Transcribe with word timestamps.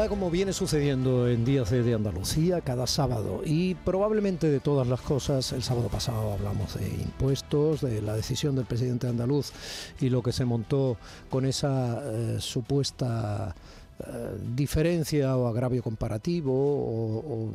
Actualidad 0.00 0.08
como 0.08 0.30
viene 0.30 0.52
sucediendo 0.52 1.28
en 1.28 1.44
Días 1.44 1.70
de 1.70 1.94
Andalucía 1.94 2.60
cada 2.60 2.86
sábado. 2.86 3.42
Y 3.44 3.74
probablemente 3.74 4.48
de 4.48 4.60
todas 4.60 4.86
las 4.86 5.00
cosas, 5.00 5.52
el 5.52 5.62
sábado 5.62 5.88
pasado 5.88 6.32
hablamos 6.32 6.74
de 6.74 6.88
impuestos, 6.88 7.82
de 7.82 8.00
la 8.00 8.14
decisión 8.14 8.54
del 8.56 8.64
presidente 8.64 9.08
andaluz 9.08 9.52
y 10.00 10.08
lo 10.08 10.22
que 10.22 10.32
se 10.32 10.44
montó 10.44 10.96
con 11.28 11.44
esa 11.44 12.02
eh, 12.04 12.36
supuesta 12.40 13.54
eh, 13.98 14.38
diferencia 14.56 15.36
o 15.36 15.46
agravio 15.46 15.82
comparativo 15.82 16.52
o, 16.52 17.52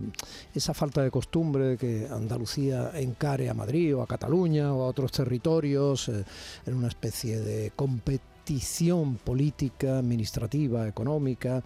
esa 0.54 0.74
falta 0.74 1.02
de 1.02 1.10
costumbre 1.10 1.66
de 1.66 1.78
que 1.78 2.08
Andalucía 2.12 2.92
encare 2.96 3.50
a 3.50 3.54
Madrid 3.54 3.96
o 3.96 4.02
a 4.02 4.08
Cataluña 4.08 4.72
o 4.74 4.84
a 4.84 4.88
otros 4.88 5.12
territorios 5.12 6.10
eh, 6.10 6.24
en 6.66 6.74
una 6.76 6.90
especie 6.90 7.40
de 7.40 7.72
competición 8.46 9.16
política, 9.16 9.98
administrativa, 9.98 10.88
económica. 10.88 11.64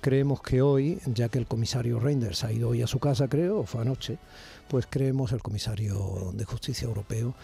Creemos 0.00 0.40
que 0.40 0.62
hoy, 0.62 0.98
ya 1.04 1.28
que 1.28 1.38
el 1.38 1.46
comisario 1.46 2.00
Reinders 2.00 2.42
ha 2.44 2.50
ido 2.50 2.70
hoy 2.70 2.80
a 2.80 2.86
su 2.86 2.98
casa, 2.98 3.28
creo, 3.28 3.60
o 3.60 3.66
fue 3.66 3.82
anoche, 3.82 4.16
pues 4.66 4.86
creemos 4.88 5.32
el 5.32 5.42
comisario 5.42 6.32
de 6.32 6.44
Justicia 6.46 6.86
Europeo, 6.86 7.34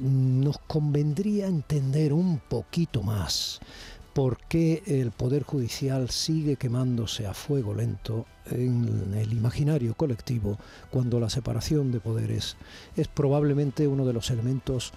nos 0.00 0.58
convendría 0.58 1.46
entender 1.46 2.12
un 2.12 2.40
poquito 2.40 3.00
más 3.04 3.60
por 4.12 4.38
qué 4.48 4.82
el 4.86 5.12
Poder 5.12 5.44
Judicial 5.44 6.10
sigue 6.10 6.56
quemándose 6.56 7.28
a 7.28 7.34
fuego 7.34 7.74
lento 7.74 8.26
en 8.46 9.14
el 9.14 9.32
imaginario 9.34 9.94
colectivo 9.94 10.58
cuando 10.90 11.20
la 11.20 11.30
separación 11.30 11.92
de 11.92 12.00
poderes 12.00 12.56
es 12.96 13.06
probablemente 13.06 13.86
uno 13.86 14.04
de 14.04 14.14
los 14.14 14.30
elementos 14.30 14.92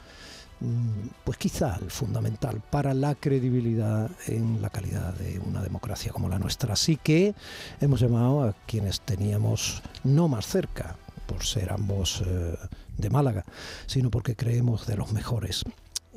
pues 1.24 1.38
quizá 1.38 1.78
el 1.82 1.90
fundamental 1.90 2.62
para 2.70 2.94
la 2.94 3.16
credibilidad 3.16 4.10
en 4.28 4.62
la 4.62 4.70
calidad 4.70 5.14
de 5.14 5.40
una 5.40 5.62
democracia 5.62 6.12
como 6.12 6.30
la 6.30 6.40
nuestra. 6.40 6.74
Así 6.74 6.98
que 6.98 7.34
hemos 7.80 8.02
llamado 8.02 8.44
a 8.44 8.54
quienes 8.68 9.02
teníamos 9.02 9.82
no 10.04 10.28
más 10.28 10.46
cerca, 10.46 10.98
por 11.26 11.44
ser 11.46 11.72
ambos 11.72 12.24
eh, 12.26 12.58
de 12.98 13.10
Málaga, 13.10 13.46
sino 13.86 14.10
porque 14.10 14.36
creemos 14.36 14.88
de 14.88 14.98
los 14.98 15.14
mejores. 15.14 15.64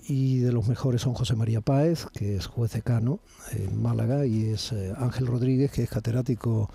Y 0.08 0.38
de 0.38 0.50
los 0.50 0.66
mejores 0.66 1.02
son 1.02 1.14
José 1.14 1.36
María 1.36 1.60
Páez, 1.60 2.06
que 2.12 2.36
es 2.36 2.46
juez 2.46 2.72
decano 2.72 3.20
en 3.52 3.80
Málaga, 3.80 4.26
y 4.26 4.46
es 4.46 4.72
eh, 4.72 4.92
Ángel 4.96 5.26
Rodríguez, 5.28 5.70
que 5.70 5.84
es 5.84 5.90
catedrático 5.90 6.68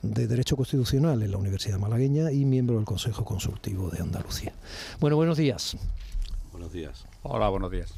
de 0.00 0.26
Derecho 0.26 0.56
Constitucional 0.56 1.22
en 1.22 1.30
la 1.30 1.36
Universidad 1.36 1.78
Malagueña 1.78 2.32
y 2.32 2.44
miembro 2.44 2.76
del 2.76 2.84
Consejo 2.84 3.24
Consultivo 3.24 3.90
de 3.90 4.00
Andalucía. 4.00 4.52
Bueno, 5.00 5.16
buenos 5.16 5.36
días. 5.36 5.76
Buenos 6.52 6.72
días. 6.72 7.06
Hola, 7.22 7.48
buenos 7.48 7.70
días. 7.70 7.94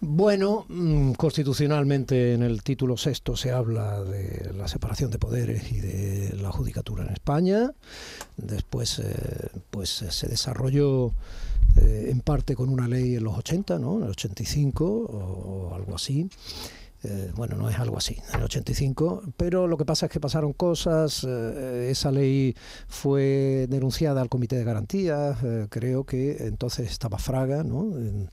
Bueno, 0.00 0.66
mm, 0.68 1.12
constitucionalmente 1.12 2.34
en 2.34 2.42
el 2.42 2.62
título 2.62 2.98
sexto 2.98 3.36
se 3.36 3.52
habla 3.52 4.02
de 4.04 4.52
la 4.52 4.68
separación 4.68 5.10
de 5.10 5.18
poderes 5.18 5.72
y 5.72 5.80
de 5.80 6.36
la 6.36 6.52
judicatura 6.52 7.04
en 7.04 7.12
España. 7.12 7.72
Después, 8.36 8.98
eh, 8.98 9.48
pues 9.70 10.02
eh, 10.02 10.10
se 10.10 10.28
desarrolló 10.28 11.12
eh, 11.80 12.08
en 12.10 12.20
parte 12.20 12.54
con 12.54 12.68
una 12.68 12.86
ley 12.86 13.16
en 13.16 13.24
los 13.24 13.38
80, 13.38 13.78
¿no? 13.78 13.96
En 13.96 14.04
el 14.04 14.10
85 14.10 14.84
o 14.84 15.74
algo 15.74 15.94
así. 15.94 16.28
Eh, 17.04 17.30
bueno, 17.34 17.56
no 17.56 17.68
es 17.68 17.78
algo 17.78 17.98
así, 17.98 18.16
en 18.30 18.38
el 18.38 18.44
85, 18.44 19.34
pero 19.36 19.66
lo 19.66 19.76
que 19.76 19.84
pasa 19.84 20.06
es 20.06 20.12
que 20.12 20.20
pasaron 20.20 20.54
cosas, 20.54 21.26
eh, 21.28 21.88
esa 21.90 22.10
ley 22.10 22.56
fue 22.88 23.66
denunciada 23.68 24.22
al 24.22 24.30
Comité 24.30 24.56
de 24.56 24.64
Garantías, 24.64 25.36
eh, 25.44 25.66
creo 25.68 26.04
que 26.04 26.46
entonces 26.46 26.90
estaba 26.90 27.18
Fraga, 27.18 27.62
¿no? 27.62 27.98
En, 27.98 28.30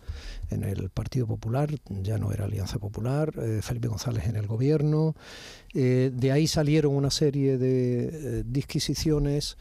el 0.51 0.89
Partido 0.89 1.27
Popular, 1.27 1.69
ya 2.01 2.17
no 2.17 2.33
era 2.33 2.43
Alianza 2.43 2.77
Popular, 2.77 3.31
Felipe 3.61 3.87
González 3.87 4.25
en 4.27 4.35
el 4.35 4.47
gobierno, 4.47 5.15
de 5.73 6.31
ahí 6.33 6.45
salieron 6.45 6.93
una 6.93 7.09
serie 7.09 7.57
de 7.57 8.43
disquisiciones 8.43 9.55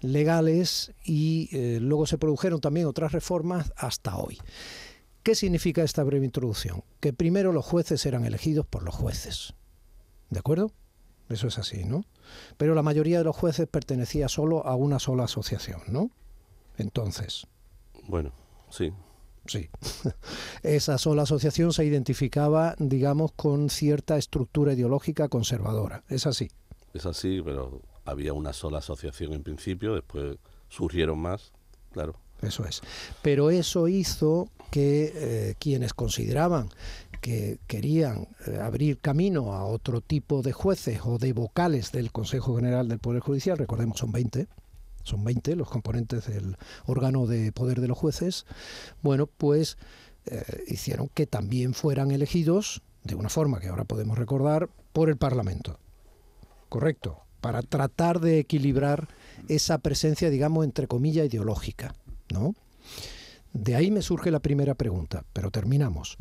legales 0.00 0.92
y 1.04 1.50
luego 1.78 2.06
se 2.06 2.18
produjeron 2.18 2.60
también 2.60 2.88
otras 2.88 3.12
reformas 3.12 3.72
hasta 3.76 4.16
hoy. 4.16 4.36
¿Qué 5.24 5.34
significa 5.34 5.82
esta 5.82 6.04
breve 6.04 6.26
introducción? 6.26 6.84
Que 7.00 7.14
primero 7.14 7.50
los 7.50 7.64
jueces 7.64 8.04
eran 8.04 8.26
elegidos 8.26 8.66
por 8.66 8.82
los 8.82 8.94
jueces. 8.94 9.54
¿De 10.28 10.38
acuerdo? 10.38 10.70
Eso 11.30 11.48
es 11.48 11.56
así, 11.56 11.84
¿no? 11.84 12.04
Pero 12.58 12.74
la 12.74 12.82
mayoría 12.82 13.16
de 13.16 13.24
los 13.24 13.34
jueces 13.34 13.66
pertenecía 13.66 14.28
solo 14.28 14.66
a 14.66 14.76
una 14.76 14.98
sola 14.98 15.24
asociación, 15.24 15.80
¿no? 15.88 16.10
Entonces. 16.76 17.46
Bueno, 18.06 18.32
sí. 18.68 18.92
Sí. 19.46 19.70
Esa 20.62 20.98
sola 20.98 21.22
asociación 21.22 21.72
se 21.72 21.86
identificaba, 21.86 22.74
digamos, 22.78 23.32
con 23.32 23.70
cierta 23.70 24.18
estructura 24.18 24.74
ideológica 24.74 25.28
conservadora. 25.28 26.04
¿Es 26.10 26.26
así? 26.26 26.50
Es 26.92 27.06
así, 27.06 27.40
pero 27.42 27.80
había 28.04 28.34
una 28.34 28.52
sola 28.52 28.78
asociación 28.78 29.32
en 29.32 29.42
principio, 29.42 29.94
después 29.94 30.36
surgieron 30.68 31.18
más, 31.18 31.54
claro. 31.92 32.14
Eso 32.42 32.66
es. 32.66 32.82
Pero 33.22 33.48
eso 33.48 33.88
hizo 33.88 34.50
que 34.70 35.12
eh, 35.14 35.54
quienes 35.58 35.94
consideraban 35.94 36.68
que 37.20 37.58
querían 37.66 38.28
eh, 38.46 38.58
abrir 38.60 38.98
camino 38.98 39.54
a 39.54 39.64
otro 39.64 40.00
tipo 40.02 40.42
de 40.42 40.52
jueces 40.52 41.00
o 41.04 41.16
de 41.16 41.32
vocales 41.32 41.90
del 41.90 42.12
Consejo 42.12 42.56
General 42.56 42.86
del 42.86 42.98
Poder 42.98 43.20
Judicial, 43.20 43.56
recordemos 43.56 43.98
son 43.98 44.12
20, 44.12 44.46
son 45.04 45.24
20 45.24 45.56
los 45.56 45.70
componentes 45.70 46.26
del 46.26 46.56
órgano 46.84 47.26
de 47.26 47.50
poder 47.52 47.80
de 47.80 47.88
los 47.88 47.96
jueces, 47.96 48.44
bueno, 49.02 49.26
pues 49.26 49.78
eh, 50.26 50.42
hicieron 50.68 51.08
que 51.08 51.26
también 51.26 51.72
fueran 51.72 52.10
elegidos, 52.10 52.82
de 53.04 53.14
una 53.14 53.30
forma 53.30 53.58
que 53.58 53.68
ahora 53.68 53.84
podemos 53.84 54.18
recordar, 54.18 54.68
por 54.92 55.08
el 55.08 55.16
Parlamento. 55.16 55.78
Correcto, 56.68 57.20
para 57.40 57.62
tratar 57.62 58.20
de 58.20 58.38
equilibrar 58.38 59.08
esa 59.48 59.78
presencia, 59.78 60.28
digamos, 60.30 60.64
entre 60.64 60.88
comillas, 60.88 61.26
ideológica. 61.26 61.94
¿no? 62.32 62.54
De 63.54 63.76
ahí 63.76 63.90
me 63.90 64.02
surge 64.02 64.30
la 64.30 64.40
primera 64.40 64.74
pregunta, 64.74 65.24
pero 65.32 65.50
terminamos. 65.50 66.18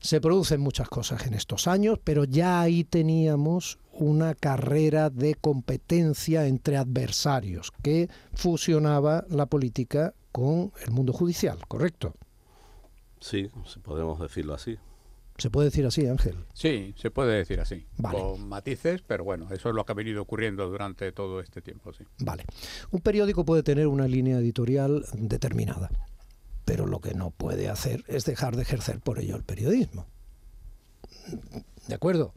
Se 0.00 0.20
producen 0.20 0.60
muchas 0.60 0.88
cosas 0.88 1.26
en 1.26 1.32
estos 1.32 1.66
años, 1.66 1.98
pero 2.02 2.24
ya 2.24 2.60
ahí 2.60 2.84
teníamos 2.84 3.78
una 3.92 4.34
carrera 4.34 5.08
de 5.08 5.36
competencia 5.36 6.46
entre 6.46 6.76
adversarios 6.76 7.72
que 7.82 8.10
fusionaba 8.34 9.24
la 9.30 9.46
política 9.46 10.12
con 10.32 10.72
el 10.84 10.90
mundo 10.90 11.12
judicial, 11.12 11.58
¿correcto? 11.68 12.14
Sí, 13.20 13.48
podemos 13.82 14.20
decirlo 14.20 14.52
así. 14.54 14.76
¿Se 15.38 15.50
puede 15.50 15.68
decir 15.68 15.86
así, 15.86 16.06
Ángel? 16.06 16.36
Sí, 16.52 16.94
se 16.96 17.10
puede 17.10 17.36
decir 17.36 17.60
así. 17.60 17.86
Con 18.02 18.48
matices, 18.48 19.02
pero 19.02 19.24
bueno, 19.24 19.46
eso 19.52 19.68
es 19.68 19.74
lo 19.74 19.84
que 19.84 19.92
ha 19.92 19.94
venido 19.94 20.22
ocurriendo 20.22 20.68
durante 20.68 21.10
todo 21.12 21.40
este 21.40 21.62
tiempo, 21.62 21.92
sí. 21.92 22.04
Vale. 22.18 22.44
Un 22.90 23.00
periódico 23.00 23.44
puede 23.44 23.62
tener 23.62 23.86
una 23.86 24.06
línea 24.06 24.38
editorial 24.38 25.04
determinada, 25.14 25.90
pero 26.64 26.86
lo 26.86 27.00
que 27.00 27.14
no 27.14 27.30
puede 27.30 27.68
hacer 27.68 28.04
es 28.08 28.24
dejar 28.24 28.56
de 28.56 28.62
ejercer 28.62 29.00
por 29.00 29.18
ello 29.18 29.36
el 29.36 29.44
periodismo. 29.44 30.06
¿De 31.86 31.94
acuerdo? 31.94 32.32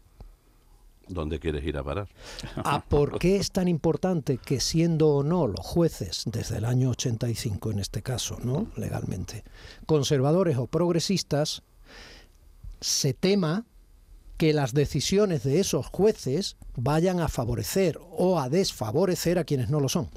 ¿Dónde 1.08 1.40
quieres 1.40 1.64
ir 1.66 1.78
a 1.78 1.84
parar? 1.84 2.09
¿A 2.58 2.84
por 2.84 3.18
qué 3.18 3.38
es 3.38 3.52
tan 3.52 3.68
importante 3.68 4.38
que 4.38 4.59
siendo 4.59 5.09
o 5.09 5.24
no 5.24 5.47
los 5.47 5.66
jueces, 5.66 6.24
desde 6.26 6.58
el 6.58 6.66
año 6.66 6.90
85 6.90 7.72
en 7.72 7.79
este 7.79 8.02
caso, 8.02 8.38
¿no? 8.44 8.68
legalmente, 8.76 9.44
conservadores 9.85 10.58
o 10.58 10.68
progresistas, 10.68 11.64
se 12.82 13.14
tema 13.14 13.66
que 14.38 14.53
las 14.53 14.73
decisiones 14.73 15.44
de 15.44 15.59
esos 15.59 15.88
jueces 15.88 16.58
vayan 16.76 17.22
a 17.22 17.28
favorecer 17.28 18.00
o 18.12 18.40
a 18.40 18.50
desfavorecer 18.50 19.40
a 19.40 19.46
quienes 19.46 19.70
no 19.70 19.80
lo 19.80 19.90
son. 19.90 20.09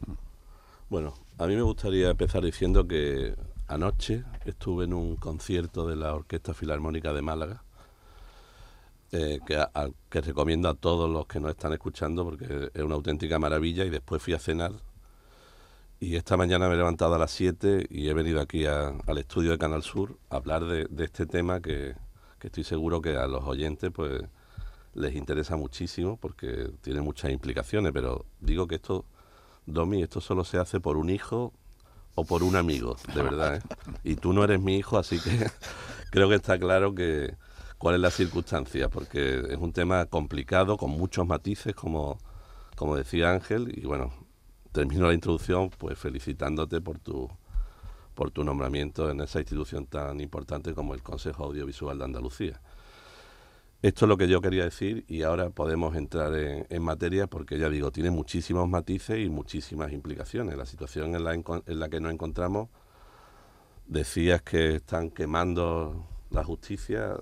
Bueno, 0.91 1.15
a 1.39 1.47
mí 1.47 1.55
me 1.55 1.63
gustaría 1.63 2.11
empezar 2.11 2.45
diciendo 2.45 2.87
que 2.87 3.35
anoche 3.71 4.25
estuve 4.45 4.85
en 4.85 4.93
un 4.93 5.17
concierto 5.17 5.87
de 5.87 5.97
la 5.97 6.15
Orquesta 6.15 6.53
Filarmónica 6.55 7.13
de 7.13 7.23
Málaga, 7.23 7.63
eh, 9.13 9.39
que, 9.47 10.21
recomiendo 10.21 10.69
a 10.69 10.75
todos 10.75 11.09
los 11.09 11.27
que 11.27 11.41
nos 11.41 11.51
están 11.51 11.73
escuchando 11.73 12.25
porque 12.25 12.71
es 12.75 12.83
una 12.83 12.97
auténtica 12.97 13.39
maravilla 13.39 13.85
y 13.85 13.91
después 13.91 14.23
fui 14.23 14.35
a 14.35 14.39
cenar. 14.39 14.73
Y 16.01 16.17
esta 16.17 16.37
mañana 16.37 16.69
me 16.69 16.75
he 16.75 16.79
levantado 16.79 17.15
a 17.15 17.19
las 17.19 17.31
7 17.31 17.87
y 17.91 18.09
he 18.09 18.15
venido 18.15 18.41
aquí 18.41 18.67
al 18.67 19.19
estudio 19.19 19.53
de 19.53 19.59
Canal 19.59 19.83
Sur 19.83 20.17
a 20.31 20.37
hablar 20.37 20.65
de 20.65 21.05
este 21.05 21.27
tema 21.27 21.61
que, 21.61 21.95
que 22.41 22.49
estoy 22.49 22.65
seguro 22.65 23.01
que 23.01 23.17
a 23.17 23.29
los 23.29 23.45
oyentes 23.45 23.91
pues 23.93 24.23
les 24.95 25.15
interesa 25.15 25.57
muchísimo 25.57 26.17
porque 26.17 26.73
tiene 26.81 27.03
muchas 27.03 27.31
implicaciones, 27.31 27.93
pero 27.93 28.25
digo 28.41 28.67
que 28.67 28.77
esto, 28.77 29.05
Domi, 29.67 30.03
esto 30.03 30.21
solo 30.21 30.43
se 30.43 30.59
hace 30.59 30.81
por 30.81 30.97
un 30.97 31.11
hijo 31.11 31.53
o 32.15 32.25
por 32.25 32.43
un 32.43 32.57
amigo, 32.57 32.97
de 33.15 33.23
verdad. 33.23 33.57
¿eh? 33.57 33.63
Y 34.05 34.17
tú 34.17 34.33
no 34.33 34.45
eres 34.45 34.61
mi 34.61 34.77
hijo, 34.77 34.99
así 34.99 35.19
que 35.21 35.51
creo 36.11 36.29
que 36.29 36.37
está 36.37 36.59
claro 36.59 36.95
que 36.95 37.35
cuál 37.79 37.95
es 37.95 38.01
la 38.01 38.11
circunstancia, 38.11 38.89
porque 38.89 39.43
es 39.49 39.59
un 39.59 39.73
tema 39.73 40.07
complicado, 40.07 40.77
con 40.77 40.91
muchos 40.91 41.27
matices, 41.27 41.75
como, 41.75 42.19
como 42.77 42.97
decía 42.97 43.31
Ángel, 43.31 43.73
y 43.77 43.87
bueno, 43.87 44.13
termino 44.73 45.07
la 45.07 45.15
introducción 45.15 45.71
pues 45.71 45.99
felicitándote 45.99 46.81
por 46.81 46.99
tu 46.99 47.29
por 48.15 48.31
tu 48.31 48.45
nombramiento 48.45 49.11
en 49.11 49.21
esa 49.23 49.39
institución 49.39 49.87
tan 49.87 50.21
importante 50.21 50.75
como 50.75 50.93
el 50.93 51.03
Consejo 51.03 51.45
Audiovisual 51.45 51.97
de 51.97 52.05
Andalucía. 52.05 52.61
Esto 53.83 54.05
es 54.05 54.09
lo 54.11 54.19
que 54.19 54.29
yo 54.29 54.43
quería 54.43 54.65
decir 54.65 55.07
y 55.09 55.23
ahora 55.23 55.49
podemos 55.49 55.97
entrar 55.97 56.35
en, 56.35 56.83
materia 56.83 57.27
porque 57.27 57.59
ya 57.59 57.71
digo, 57.71 57.91
tiene 57.91 58.11
muchísimos 58.11 58.69
matices 58.69 59.19
y 59.21 59.31
muchísimas 59.31 59.91
implicaciones. 59.93 60.55
La 60.55 60.67
situación 60.67 61.15
en 61.15 61.25
la, 61.25 61.33
en 61.33 61.81
la 61.81 61.89
que 61.89 61.99
nos 61.99 62.13
encontramos, 62.13 62.69
decías 63.87 64.43
que 64.43 64.77
están 64.77 65.11
quemando 65.11 66.07
la 66.29 66.45
justicia, 66.45 67.17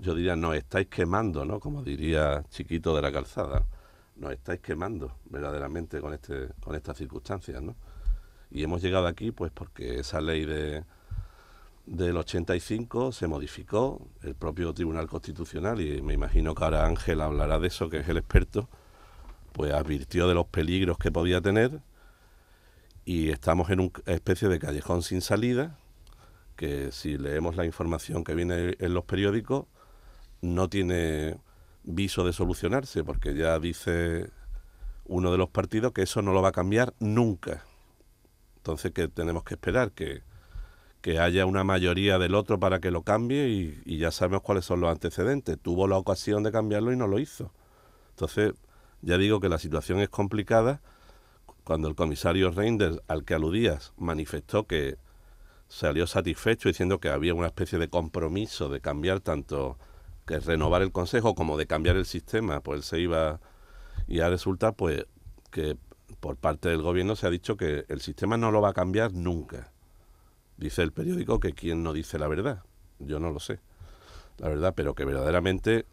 yo 0.00 0.14
diría, 0.16 0.34
nos 0.34 0.56
estáis 0.56 0.88
quemando, 0.88 1.44
¿no? 1.44 1.60
Como 1.60 1.84
diría 1.84 2.42
Chiquito 2.48 2.96
de 2.96 3.02
la 3.02 3.12
Calzada, 3.12 3.64
nos 4.16 4.32
estáis 4.32 4.60
quemando 4.60 5.18
verdaderamente 5.26 6.00
con, 6.00 6.14
este, 6.14 6.48
con 6.60 6.74
estas 6.74 6.96
circunstancias, 6.96 7.62
¿no? 7.62 7.76
Y 8.50 8.64
hemos 8.64 8.82
llegado 8.82 9.06
aquí 9.06 9.30
pues 9.30 9.52
porque 9.52 10.00
esa 10.00 10.20
ley 10.20 10.46
de 10.46 10.84
del 11.86 12.16
85 12.16 13.12
se 13.12 13.26
modificó 13.26 14.08
el 14.22 14.34
propio 14.34 14.72
Tribunal 14.72 15.06
Constitucional 15.06 15.80
y 15.80 16.00
me 16.02 16.14
imagino 16.14 16.54
que 16.54 16.64
ahora 16.64 16.86
Ángel 16.86 17.20
hablará 17.20 17.58
de 17.58 17.68
eso, 17.68 17.90
que 17.90 17.98
es 17.98 18.08
el 18.08 18.16
experto, 18.16 18.68
pues 19.52 19.72
advirtió 19.72 20.26
de 20.26 20.34
los 20.34 20.46
peligros 20.46 20.98
que 20.98 21.12
podía 21.12 21.40
tener 21.40 21.80
y 23.04 23.30
estamos 23.30 23.70
en 23.70 23.80
una 23.80 23.92
especie 24.06 24.48
de 24.48 24.58
callejón 24.58 25.02
sin 25.02 25.20
salida 25.20 25.78
que 26.56 26.90
si 26.92 27.18
leemos 27.18 27.56
la 27.56 27.66
información 27.66 28.24
que 28.24 28.34
viene 28.34 28.76
en 28.78 28.94
los 28.94 29.04
periódicos 29.04 29.66
no 30.40 30.68
tiene 30.68 31.36
viso 31.82 32.24
de 32.24 32.32
solucionarse 32.32 33.04
porque 33.04 33.34
ya 33.34 33.58
dice 33.58 34.30
uno 35.04 35.30
de 35.30 35.38
los 35.38 35.50
partidos 35.50 35.92
que 35.92 36.02
eso 36.02 36.22
no 36.22 36.32
lo 36.32 36.40
va 36.40 36.48
a 36.48 36.52
cambiar 36.52 36.94
nunca. 36.98 37.64
Entonces, 38.56 38.92
¿qué 38.92 39.08
tenemos 39.08 39.44
que 39.44 39.54
esperar? 39.54 39.92
Que 39.92 40.22
que 41.04 41.18
haya 41.18 41.44
una 41.44 41.64
mayoría 41.64 42.18
del 42.18 42.34
otro 42.34 42.58
para 42.58 42.80
que 42.80 42.90
lo 42.90 43.02
cambie 43.02 43.46
y, 43.84 43.98
ya 43.98 44.10
sabemos 44.10 44.40
cuáles 44.40 44.64
son 44.64 44.80
los 44.80 44.90
antecedentes. 44.90 45.58
Tuvo 45.60 45.86
la 45.86 45.98
ocasión 45.98 46.42
de 46.42 46.50
cambiarlo 46.50 46.94
y 46.94 46.96
no 46.96 47.06
lo 47.06 47.18
hizo. 47.18 47.52
Entonces, 48.08 48.54
ya 49.02 49.18
digo 49.18 49.38
que 49.38 49.50
la 49.50 49.58
situación 49.58 50.00
es 50.00 50.08
complicada. 50.08 50.80
Cuando 51.62 51.88
el 51.88 51.94
comisario 51.94 52.50
Reinders, 52.52 53.02
al 53.06 53.26
que 53.26 53.34
aludías, 53.34 53.92
manifestó 53.98 54.66
que 54.66 54.96
salió 55.68 56.06
satisfecho 56.06 56.70
diciendo 56.70 56.98
que 57.00 57.10
había 57.10 57.34
una 57.34 57.48
especie 57.48 57.78
de 57.78 57.88
compromiso 57.90 58.70
de 58.70 58.80
cambiar 58.80 59.20
tanto 59.20 59.76
que 60.26 60.38
renovar 60.38 60.80
el 60.80 60.90
consejo 60.90 61.34
como 61.34 61.58
de 61.58 61.66
cambiar 61.66 61.96
el 61.96 62.06
sistema, 62.06 62.60
pues 62.60 62.78
él 62.78 62.82
se 62.82 63.00
iba 63.00 63.40
y 64.08 64.20
a 64.20 64.30
resulta 64.30 64.72
pues 64.72 65.04
que 65.50 65.76
por 66.20 66.36
parte 66.36 66.70
del 66.70 66.80
gobierno 66.80 67.14
se 67.14 67.26
ha 67.26 67.30
dicho 67.30 67.58
que 67.58 67.84
el 67.88 68.00
sistema 68.00 68.38
no 68.38 68.50
lo 68.50 68.62
va 68.62 68.70
a 68.70 68.72
cambiar 68.72 69.12
nunca 69.12 69.73
Dice 70.56 70.82
el 70.82 70.92
periódico 70.92 71.40
que 71.40 71.52
quien 71.52 71.82
no 71.82 71.92
dice 71.92 72.18
la 72.18 72.28
verdad. 72.28 72.62
Yo 72.98 73.18
no 73.18 73.30
lo 73.30 73.40
sé, 73.40 73.60
la 74.38 74.48
verdad, 74.48 74.72
pero 74.76 74.94
que 74.94 75.04
verdaderamente 75.04 75.86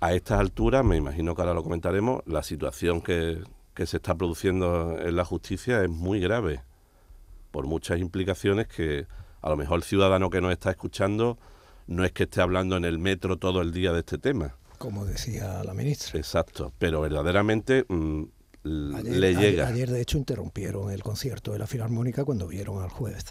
a 0.00 0.14
estas 0.14 0.40
alturas, 0.40 0.84
me 0.84 0.96
imagino 0.96 1.34
que 1.34 1.42
ahora 1.42 1.54
lo 1.54 1.62
comentaremos, 1.62 2.22
la 2.26 2.42
situación 2.42 3.00
que, 3.00 3.42
que 3.74 3.86
se 3.86 3.98
está 3.98 4.14
produciendo 4.14 4.98
en 4.98 5.16
la 5.16 5.24
justicia 5.24 5.82
es 5.82 5.90
muy 5.90 6.20
grave, 6.20 6.62
por 7.50 7.66
muchas 7.66 7.98
implicaciones 8.00 8.66
que 8.68 9.06
a 9.40 9.48
lo 9.50 9.56
mejor 9.56 9.78
el 9.78 9.82
ciudadano 9.84 10.28
que 10.28 10.40
nos 10.40 10.52
está 10.52 10.70
escuchando 10.70 11.38
no 11.86 12.04
es 12.04 12.12
que 12.12 12.24
esté 12.24 12.40
hablando 12.40 12.76
en 12.76 12.84
el 12.84 12.98
metro 12.98 13.38
todo 13.38 13.62
el 13.62 13.72
día 13.72 13.92
de 13.92 14.00
este 14.00 14.18
tema. 14.18 14.56
Como 14.78 15.04
decía 15.06 15.62
la 15.64 15.72
ministra. 15.72 16.18
Exacto, 16.18 16.72
pero 16.78 17.00
verdaderamente 17.00 17.86
mm, 17.88 18.24
ayer, 18.96 19.16
le 19.16 19.34
llega. 19.34 19.68
Ayer, 19.68 19.90
de 19.90 20.00
hecho, 20.00 20.18
interrumpieron 20.18 20.90
el 20.90 21.02
concierto 21.02 21.52
de 21.52 21.58
la 21.58 21.66
Filarmónica 21.66 22.24
cuando 22.24 22.46
vieron 22.46 22.82
al 22.82 22.90
juez 22.90 23.24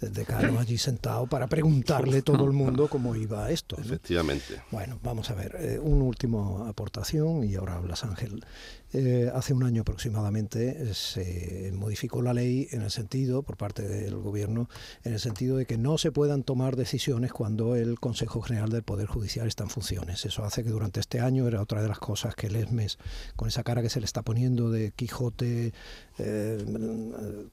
desde 0.00 0.24
Carlos 0.24 0.58
allí 0.58 0.78
sentado 0.78 1.26
para 1.26 1.46
preguntarle 1.46 2.18
a 2.18 2.22
todo 2.22 2.44
el 2.44 2.52
mundo 2.52 2.88
cómo 2.88 3.14
iba 3.16 3.50
esto. 3.50 3.76
Efectivamente. 3.78 4.62
Bueno, 4.70 4.98
vamos 5.02 5.30
a 5.30 5.34
ver, 5.34 5.56
eh, 5.58 5.78
una 5.78 6.04
última 6.04 6.68
aportación 6.68 7.44
y 7.44 7.54
ahora 7.54 7.76
hablas, 7.76 8.04
Ángel. 8.04 8.44
Eh, 8.92 9.30
hace 9.32 9.54
un 9.54 9.62
año 9.62 9.82
aproximadamente 9.82 10.82
eh, 10.82 10.94
se 10.94 11.70
modificó 11.72 12.22
la 12.22 12.34
ley 12.34 12.66
en 12.72 12.82
el 12.82 12.90
sentido, 12.90 13.42
por 13.42 13.56
parte 13.56 13.86
del 13.86 14.16
gobierno, 14.16 14.68
en 15.04 15.12
el 15.12 15.20
sentido 15.20 15.56
de 15.56 15.64
que 15.64 15.78
no 15.78 15.96
se 15.96 16.10
puedan 16.10 16.42
tomar 16.42 16.74
decisiones 16.74 17.32
cuando 17.32 17.76
el 17.76 18.00
Consejo 18.00 18.42
General 18.42 18.68
del 18.68 18.82
Poder 18.82 19.06
Judicial 19.06 19.46
está 19.46 19.62
en 19.62 19.70
funciones. 19.70 20.24
Eso 20.24 20.44
hace 20.44 20.64
que 20.64 20.70
durante 20.70 20.98
este 20.98 21.20
año 21.20 21.46
era 21.46 21.62
otra 21.62 21.82
de 21.82 21.88
las 21.88 22.00
cosas 22.00 22.34
que 22.34 22.48
el 22.48 22.56
ESMES, 22.56 22.98
con 23.36 23.46
esa 23.46 23.62
cara 23.62 23.80
que 23.80 23.90
se 23.90 24.00
le 24.00 24.06
está 24.06 24.22
poniendo 24.22 24.70
de 24.70 24.90
Quijote, 24.90 25.72
eh, 26.18 26.64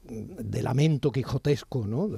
de 0.04 0.62
lamento 0.62 1.12
quijotesco, 1.12 1.86
¿no? 1.86 2.10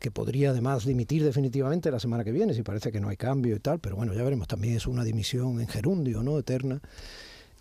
que 0.00 0.10
podría 0.10 0.50
además 0.50 0.84
dimitir 0.84 1.24
definitivamente 1.24 1.90
la 1.90 1.98
semana 1.98 2.22
que 2.22 2.30
viene, 2.30 2.54
si 2.54 2.62
parece 2.62 2.92
que 2.92 3.00
no 3.00 3.08
hay 3.08 3.16
cambio 3.16 3.56
y 3.56 3.60
tal, 3.60 3.80
pero 3.80 3.96
bueno, 3.96 4.12
ya 4.12 4.22
veremos, 4.22 4.46
también 4.46 4.76
es 4.76 4.86
una 4.86 5.02
dimisión 5.02 5.60
en 5.60 5.66
gerundio, 5.66 6.22
¿no? 6.22 6.38
Eterna. 6.38 6.80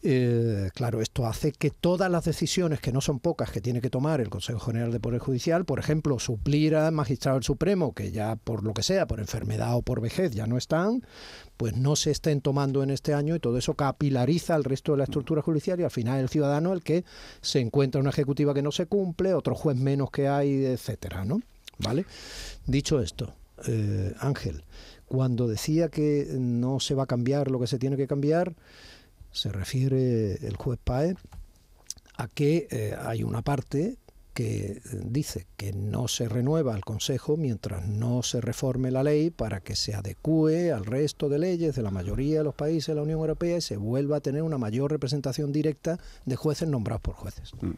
Eh, 0.04 0.70
claro, 0.76 1.02
esto 1.02 1.26
hace 1.26 1.52
que 1.52 1.72
todas 1.72 2.10
las 2.12 2.26
decisiones, 2.26 2.80
que 2.80 2.92
no 2.92 3.02
son 3.02 3.20
pocas, 3.20 3.52
que 3.52 3.62
tiene 3.62 3.82
que 3.82 3.90
tomar 3.90 4.22
el 4.22 4.30
Consejo 4.30 4.60
General 4.60 4.92
de 4.92 5.00
Poder 5.00 5.20
Judicial, 5.20 5.66
por 5.66 5.80
ejemplo, 5.80 6.20
suplir 6.20 6.76
al 6.76 6.92
magistrado 6.92 7.38
del 7.38 7.44
Supremo, 7.44 7.94
que 7.94 8.12
ya 8.12 8.36
por 8.36 8.64
lo 8.64 8.74
que 8.74 8.84
sea, 8.84 9.08
por 9.08 9.20
enfermedad 9.20 9.76
o 9.76 9.82
por 9.82 10.00
vejez, 10.00 10.32
ya 10.32 10.46
no 10.46 10.58
están, 10.58 11.04
pues 11.58 11.76
no 11.76 11.96
se 11.96 12.12
estén 12.12 12.42
tomando 12.42 12.84
en 12.84 12.92
este 12.92 13.14
año 13.16 13.36
y 13.36 13.40
todo 13.40 13.58
eso 13.58 13.74
capilariza 13.74 14.54
al 14.54 14.64
resto 14.64 14.92
de 14.92 15.00
la 15.00 15.04
estructura 15.06 15.42
judicial 15.42 15.80
y 15.80 15.84
al 15.84 15.92
final 15.92 16.20
el 16.20 16.30
ciudadano 16.30 16.74
el 16.74 16.84
que 16.84 17.04
se 17.42 17.60
encuentra 17.60 18.00
una 18.00 18.12
ejecutiva 18.12 18.54
que 18.54 18.62
no 18.62 18.72
se 18.72 18.86
cumple, 18.86 19.34
otro 19.34 19.56
juez 19.56 19.78
menos 19.78 20.12
que 20.12 20.28
hay, 20.28 20.66
etcétera, 20.66 21.26
¿no? 21.26 21.42
¿Vale? 21.80 22.06
Dicho 22.68 23.02
esto, 23.02 23.34
eh, 23.68 24.14
Ángel, 24.20 24.64
cuando 25.08 25.48
decía 25.48 25.90
que 25.90 26.28
no 26.38 26.80
se 26.80 26.94
va 26.94 27.04
a 27.04 27.08
cambiar 27.08 27.50
lo 27.50 27.60
que 27.60 27.68
se 27.68 27.80
tiene 27.80 27.98
que 27.98 28.08
cambiar, 28.08 28.54
se 29.38 29.52
refiere 29.52 30.34
el 30.46 30.58
juez 30.58 30.80
Paez 30.84 31.16
a 32.18 32.28
que 32.28 32.68
eh, 32.72 32.96
hay 33.00 33.24
una 33.24 33.44
parte 33.44 33.98
que 34.34 34.72
eh, 34.72 34.82
dice 35.06 35.48
que 35.56 35.74
no 35.74 36.08
se 36.08 36.28
renueva 36.28 36.76
el 36.76 36.84
Consejo 36.84 37.38
mientras 37.38 37.88
no 37.88 38.24
se 38.24 38.42
reforme 38.42 38.92
la 38.92 39.04
ley 39.04 39.30
para 39.30 39.62
que 39.62 39.76
se 39.76 39.94
adecue 39.94 40.72
al 40.72 40.86
resto 40.86 41.30
de 41.30 41.40
leyes 41.40 41.76
de 41.76 41.84
la 41.84 41.92
mayoría 41.92 42.40
de 42.40 42.44
los 42.44 42.56
países 42.56 42.88
de 42.88 42.96
la 42.96 43.04
Unión 43.04 43.20
Europea 43.20 43.58
y 43.58 43.62
se 43.62 43.78
vuelva 43.78 44.18
a 44.18 44.22
tener 44.22 44.42
una 44.42 44.58
mayor 44.58 44.92
representación 44.92 45.52
directa 45.52 46.00
de 46.26 46.36
jueces 46.36 46.68
nombrados 46.68 47.02
por 47.02 47.14
jueces. 47.14 47.52
Mm. 47.62 47.72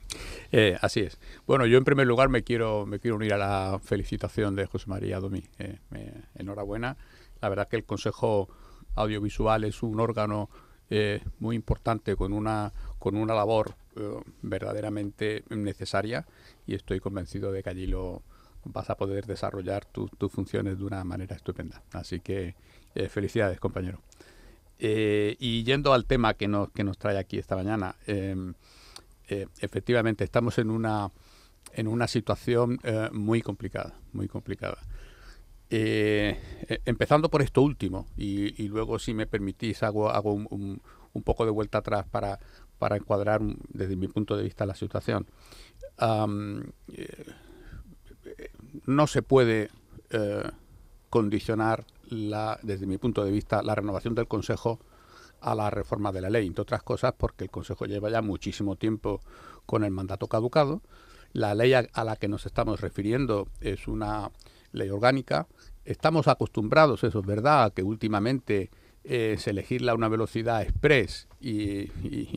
Eh, 0.52 0.78
así 0.82 1.02
es. 1.02 1.20
Bueno, 1.46 1.66
yo 1.66 1.78
en 1.78 1.84
primer 1.84 2.08
lugar 2.08 2.30
me 2.30 2.44
quiero, 2.44 2.86
me 2.86 3.00
quiero 3.00 3.18
unir 3.18 3.34
a 3.34 3.38
la 3.38 3.80
felicitación 3.84 4.56
de 4.56 4.66
José 4.66 4.86
María 4.88 5.20
Domí. 5.20 5.44
enhorabuena. 6.36 6.98
La 7.42 7.50
verdad 7.50 7.68
que 7.68 7.76
el 7.78 7.86
Consejo 7.86 8.50
Audiovisual 8.96 9.64
es 9.64 9.84
un 9.84 10.00
órgano 10.00 10.50
eh, 10.92 11.22
muy 11.40 11.56
importante 11.56 12.16
con 12.16 12.34
una, 12.34 12.74
con 12.98 13.16
una 13.16 13.36
labor 13.36 13.76
eh, 13.96 14.20
verdaderamente 14.42 15.44
necesaria 15.50 16.26
y 16.66 16.74
estoy 16.74 17.00
convencido 17.00 17.52
de 17.52 17.62
que 17.62 17.70
allí 17.70 17.86
lo 17.86 18.24
vas 18.66 18.90
a 18.90 18.98
poder 18.98 19.28
desarrollar 19.28 19.86
tus 19.86 20.32
funciones 20.32 20.80
de 20.80 20.86
una 20.86 21.04
manera 21.04 21.36
estupenda. 21.36 21.84
Así 21.92 22.20
que 22.22 22.56
eh, 22.96 23.08
felicidades, 23.08 23.60
compañero. 23.60 24.02
y 24.80 25.64
yendo 25.64 25.94
al 25.94 26.06
tema 26.06 26.34
que 26.34 26.48
nos, 26.48 26.72
que 26.72 26.84
nos 26.84 26.98
trae 26.98 27.18
aquí 27.18 27.38
esta 27.38 27.56
mañana, 27.56 27.96
em, 28.08 28.54
efectivamente 29.28 30.24
estamos 30.24 30.58
en 30.58 30.72
una, 30.72 31.12
en 31.74 31.88
una 31.88 32.08
situación 32.08 32.80
muy 33.12 33.42
complicada, 33.42 33.94
muy 34.14 34.28
complicada. 34.28 34.80
Eh, 35.72 36.36
eh, 36.68 36.82
empezando 36.86 37.30
por 37.30 37.44
esto 37.44 37.62
último, 37.62 38.08
y, 38.18 38.68
luego, 38.68 38.98
si 38.98 39.14
me 39.14 39.28
permitís, 39.28 39.84
hago, 39.84 40.10
un, 40.34 40.82
poco 41.24 41.46
de 41.46 41.52
vuelta 41.52 41.80
atrás 41.80 42.06
para, 42.10 42.40
para 42.80 42.96
encuadrar 42.96 43.42
desde 43.70 43.96
mi 43.96 44.08
punto 44.08 44.36
de 44.36 44.44
vista 44.44 44.66
la 44.66 44.76
situación. 44.76 45.28
Eh, 46.00 47.34
no 48.86 49.08
se 49.08 49.22
puede 49.22 49.70
condicionar, 51.10 51.86
desde 52.64 52.88
mi 52.88 52.98
punto 52.98 53.24
de 53.24 53.32
vista, 53.32 53.62
la 53.62 53.76
renovación 53.76 54.16
del 54.16 54.28
Consejo 54.28 54.80
a 55.42 55.56
la 55.56 55.70
reforma 55.70 56.12
de 56.12 56.22
la 56.22 56.30
ley, 56.30 56.48
entre 56.48 56.64
otras 56.64 56.84
cosas 56.84 57.14
porque 57.18 57.46
el 57.46 57.50
Consejo 57.50 57.86
lleva 57.86 58.10
ya 58.10 58.22
muchísimo 58.22 58.76
tiempo 58.76 59.22
con 59.66 59.84
el 59.84 59.92
mandato 59.92 60.28
caducado. 60.28 60.82
La 61.32 61.54
ley 61.54 61.74
a 61.74 62.04
la 62.04 62.16
que 62.16 62.28
nos 62.28 62.48
estamos 62.48 62.82
refiriendo 62.82 63.48
es 63.62 63.88
una 63.88 64.32
ley 64.72 64.90
orgánica. 64.90 65.48
Estamos 65.86 66.28
acostumbrados, 66.28 67.04
eso 67.04 67.20
es 67.20 67.26
verdad, 67.26 67.66
a 67.66 67.70
que 67.72 67.84
últimamente 67.84 68.70
es 69.04 69.48
elegirla 69.48 69.94
a 69.94 69.96
una 69.96 70.10
velocidad 70.10 70.62
express 70.62 71.28
y, 71.40 71.90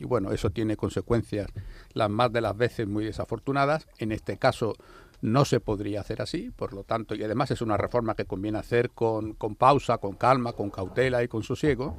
bueno, 0.05 0.31
eso 0.31 0.49
tiene 0.49 0.77
consecuencias 0.77 1.47
las 1.93 2.09
más 2.09 2.31
de 2.31 2.41
las 2.41 2.57
veces 2.57 2.87
muy 2.87 3.05
desafortunadas. 3.05 3.87
En 3.97 4.11
este 4.11 4.37
caso 4.37 4.75
no 5.21 5.45
se 5.45 5.59
podría 5.59 6.01
hacer 6.01 6.21
así, 6.21 6.51
por 6.51 6.73
lo 6.73 6.83
tanto, 6.83 7.15
y 7.15 7.23
además 7.23 7.51
es 7.51 7.61
una 7.61 7.77
reforma 7.77 8.15
que 8.15 8.25
conviene 8.25 8.57
hacer 8.57 8.89
con, 8.89 9.33
con 9.33 9.55
pausa, 9.55 9.97
con 9.99 10.15
calma, 10.15 10.53
con 10.53 10.69
cautela 10.69 11.23
y 11.23 11.27
con 11.27 11.43
sosiego, 11.43 11.97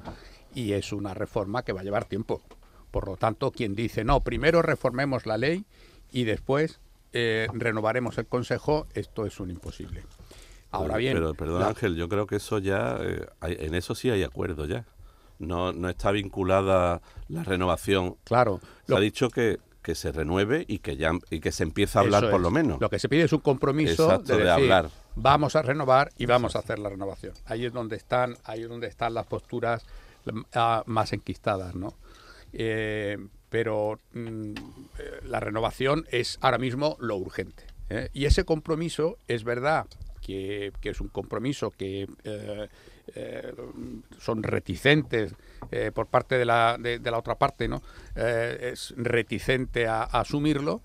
y 0.55 0.73
es 0.73 0.93
una 0.93 1.15
reforma 1.15 1.63
que 1.63 1.73
va 1.73 1.81
a 1.81 1.85
llevar 1.85 2.05
tiempo. 2.07 2.43
Por 2.91 3.07
lo 3.07 3.17
tanto, 3.17 3.51
quien 3.51 3.75
dice, 3.75 4.05
no, 4.05 4.21
primero 4.21 4.63
reformemos 4.63 5.27
la 5.27 5.39
ley 5.39 5.65
y 6.13 6.25
después 6.25 6.81
eh, 7.13 7.49
renovaremos 7.53 8.19
el 8.19 8.27
Consejo, 8.27 8.87
esto 8.95 9.25
es 9.27 9.41
un 9.41 9.51
imposible. 9.51 10.05
Ahora 10.75 10.97
bien. 10.97 11.15
Pero, 11.15 11.35
perdón, 11.35 11.63
Ángel, 11.63 11.97
yo 11.97 12.09
creo 12.09 12.27
que 12.27 12.37
eso 12.37 12.59
ya, 12.59 12.99
eh, 13.01 13.27
en 13.43 13.75
eso 13.75 13.95
sí 13.95 14.11
hay 14.11 14.23
acuerdo 14.23 14.67
ya. 14.67 14.85
No, 15.39 15.73
no 15.73 15.89
está 15.89 16.11
vinculada 16.11 17.01
la 17.29 17.43
renovación. 17.45 18.17
Claro. 18.25 18.61
Se 18.87 18.95
ha 18.95 19.01
dicho 19.01 19.29
que, 19.31 19.59
que 19.83 19.95
se 19.95 20.13
renueve 20.13 20.65
y 20.67 20.79
que 20.79 20.97
ya 20.97 21.13
y 21.31 21.41
que 21.41 21.53
se 21.53 21.63
empiece 21.63 21.99
a 21.99 22.01
hablar 22.01 22.31
por 22.31 22.41
lo 22.41 22.51
menos. 22.51 22.81
Lo 22.81 22.89
que 22.89 22.99
se 22.99 23.09
pide 23.09 23.25
es 23.25 23.33
un 23.33 23.41
compromiso 23.41 24.19
de, 24.19 24.51
hablar. 24.51 24.91
Vamos 25.15 25.57
a 25.57 25.63
renovar 25.63 26.11
y 26.17 26.27
vamos 26.27 26.57
a 26.57 26.61
hacer 26.61 26.79
la 26.79 26.89
renovación. 26.89 27.35
Ahí 27.45 27.67
es 27.67 27.73
donde 27.73 27.97
están, 27.97 28.37
ahí 28.45 28.63
es 28.63 28.69
donde 28.69 28.87
están 28.87 29.15
las 29.15 29.27
posturas 29.27 29.85
ah, 30.55 30.83
más 30.87 31.13
enquistadas, 31.13 31.75
¿no? 31.75 31.95
Eh, 32.53 33.19
pero 33.51 34.01
mm, 34.13 34.53
eh, 34.99 35.21
la 35.25 35.41
renovación 35.41 36.07
es 36.11 36.39
ahora 36.41 36.59
mismo 36.59 36.97
lo 36.99 37.17
urgente. 37.17 37.65
Y 38.13 38.25
ese 38.25 38.45
compromiso 38.45 39.19
es 39.29 39.45
verdad 39.45 39.87
que, 40.25 40.73
es 40.83 41.01
un 41.01 41.09
compromiso 41.09 41.71
que 41.71 42.09
eh, 42.25 42.69
eh, 43.15 43.55
son 44.19 44.43
reticentes 44.43 45.35
eh, 45.71 45.91
por 45.95 46.07
parte 46.07 46.39
de 46.39 46.45
la, 46.47 46.79
de, 46.79 46.99
la, 46.99 47.19
otra 47.19 47.37
parte, 47.37 47.69
¿no? 47.69 47.83
es 48.15 48.95
reticente 48.97 49.87
a, 49.87 50.05
asumirlo, 50.05 50.81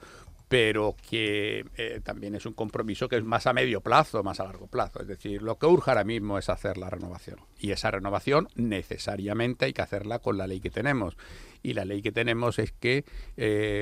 pero 0.49 0.95
que 1.09 1.63
también 2.03 2.33
es 2.33 2.45
un 2.47 2.53
compromiso 2.53 3.07
que 3.07 3.17
es 3.17 3.23
más 3.23 3.45
a 3.45 3.53
medio 3.53 3.81
plazo, 3.81 4.23
más 4.23 4.39
a 4.39 4.45
largo 4.45 4.65
plazo. 4.65 4.99
Es 4.99 5.07
decir, 5.07 5.43
lo 5.43 5.59
que 5.59 5.67
urge 5.67 5.91
ahora 5.91 6.03
mismo 6.03 6.39
es 6.39 6.49
hacer 6.49 6.77
la 6.77 6.89
renovación. 6.89 7.39
Y 7.59 7.71
esa 7.71 7.91
renovación 7.91 8.47
necesariamente 8.55 9.65
hay 9.65 9.73
que 9.73 9.83
hacerla 9.83 10.19
con 10.19 10.39
la 10.39 10.47
ley 10.47 10.59
que 10.59 10.71
tenemos. 10.71 11.17
Y 11.61 11.73
la 11.73 11.85
ley 11.85 12.01
que 12.01 12.11
tenemos 12.11 12.57
es 12.57 12.71
que 12.71 13.05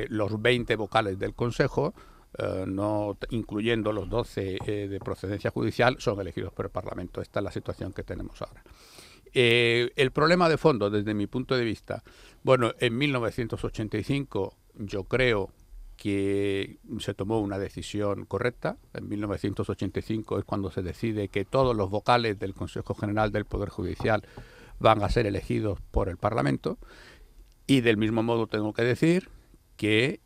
los 0.10 0.42
20 0.42 0.76
vocales 0.76 1.18
del 1.20 1.34
Consejo 1.34 1.94
eh, 2.38 2.66
no 2.68 3.18
incluyendo 3.32 3.92
los 3.92 4.10
12 4.10 4.58
eh, 4.66 4.88
de 4.88 5.00
procedencia 5.00 5.50
judicial, 5.50 5.96
son 6.00 6.20
elegidos 6.20 6.54
por 6.54 6.66
el 6.66 6.72
Parlamento. 6.72 7.22
Esta 7.22 7.40
es 7.40 7.44
la 7.44 7.52
situación 7.52 7.94
que 7.94 8.04
tenemos 8.04 8.42
ahora. 8.42 8.64
Eh, 9.34 9.92
el 9.96 10.12
problema 10.12 10.48
de 10.48 10.58
fondo, 10.58 10.90
desde 10.90 11.14
mi 11.14 11.26
punto 11.26 11.58
de 11.58 11.64
vista, 11.64 12.04
bueno, 12.44 12.74
en 12.80 12.98
1985 12.98 14.56
yo 14.76 15.06
creo 15.06 15.52
que 15.96 16.78
se 17.00 17.16
tomó 17.16 17.40
una 17.40 17.58
decisión 17.58 18.26
correcta. 18.26 18.78
En 18.94 19.10
1985 19.10 20.38
es 20.38 20.46
cuando 20.46 20.70
se 20.70 20.84
decide 20.84 21.30
que 21.30 21.44
todos 21.44 21.76
los 21.76 21.90
vocales 21.90 22.38
del 22.38 22.54
Consejo 22.54 22.94
General 22.94 23.32
del 23.32 23.46
Poder 23.46 23.70
Judicial 23.70 24.22
van 24.80 25.02
a 25.02 25.10
ser 25.10 25.26
elegidos 25.26 25.80
por 25.90 26.08
el 26.08 26.18
Parlamento. 26.18 26.78
Y 27.66 27.82
del 27.82 27.98
mismo 27.98 28.22
modo 28.22 28.46
tengo 28.46 28.74
que 28.74 28.84
decir 28.84 29.30
que 29.76 30.22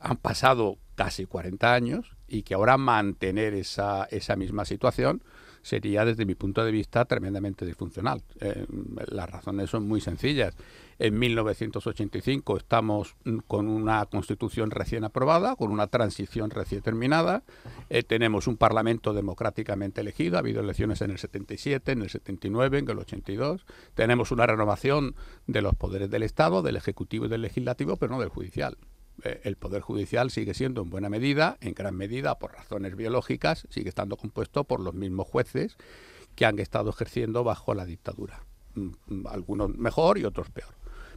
han 0.00 0.16
pasado 0.16 0.78
casi 1.00 1.24
40 1.24 1.72
años 1.72 2.14
y 2.28 2.42
que 2.42 2.52
ahora 2.52 2.76
mantener 2.76 3.54
esa, 3.54 4.04
esa 4.10 4.36
misma 4.36 4.66
situación 4.66 5.22
sería 5.62 6.04
desde 6.04 6.26
mi 6.26 6.34
punto 6.34 6.62
de 6.62 6.70
vista 6.70 7.06
tremendamente 7.06 7.64
disfuncional. 7.64 8.22
Eh, 8.38 8.66
las 9.06 9.30
razones 9.30 9.70
son 9.70 9.88
muy 9.88 10.02
sencillas. 10.02 10.54
En 10.98 11.18
1985 11.18 12.58
estamos 12.58 13.16
con 13.46 13.66
una 13.66 14.04
constitución 14.04 14.70
recién 14.70 15.04
aprobada, 15.04 15.56
con 15.56 15.70
una 15.70 15.86
transición 15.86 16.50
recién 16.50 16.82
terminada, 16.82 17.44
eh, 17.88 18.02
tenemos 18.02 18.46
un 18.46 18.58
parlamento 18.58 19.14
democráticamente 19.14 20.02
elegido, 20.02 20.36
ha 20.36 20.40
habido 20.40 20.60
elecciones 20.60 21.00
en 21.00 21.12
el 21.12 21.18
77, 21.18 21.92
en 21.92 22.02
el 22.02 22.10
79, 22.10 22.78
en 22.78 22.90
el 22.90 22.98
82, 22.98 23.64
tenemos 23.94 24.32
una 24.32 24.46
renovación 24.46 25.14
de 25.46 25.62
los 25.62 25.74
poderes 25.76 26.10
del 26.10 26.24
Estado, 26.24 26.60
del 26.60 26.76
Ejecutivo 26.76 27.24
y 27.24 27.28
del 27.30 27.40
Legislativo, 27.40 27.96
pero 27.96 28.12
no 28.12 28.20
del 28.20 28.28
Judicial. 28.28 28.76
Eh, 29.24 29.40
el 29.44 29.56
Poder 29.56 29.82
Judicial 29.82 30.30
sigue 30.30 30.54
siendo 30.54 30.82
en 30.82 30.90
buena 30.90 31.08
medida, 31.08 31.56
en 31.60 31.74
gran 31.74 31.96
medida 31.96 32.38
por 32.38 32.52
razones 32.52 32.96
biológicas, 32.96 33.66
sigue 33.70 33.88
estando 33.88 34.16
compuesto 34.16 34.64
por 34.64 34.80
los 34.80 34.94
mismos 34.94 35.26
jueces 35.26 35.76
que 36.34 36.46
han 36.46 36.58
estado 36.58 36.90
ejerciendo 36.90 37.44
bajo 37.44 37.74
la 37.74 37.84
dictadura. 37.84 38.44
Mm, 38.74 38.90
mm, 39.06 39.26
algunos 39.26 39.76
mejor 39.76 40.18
y 40.18 40.24
otros 40.24 40.50
peor. 40.50 40.74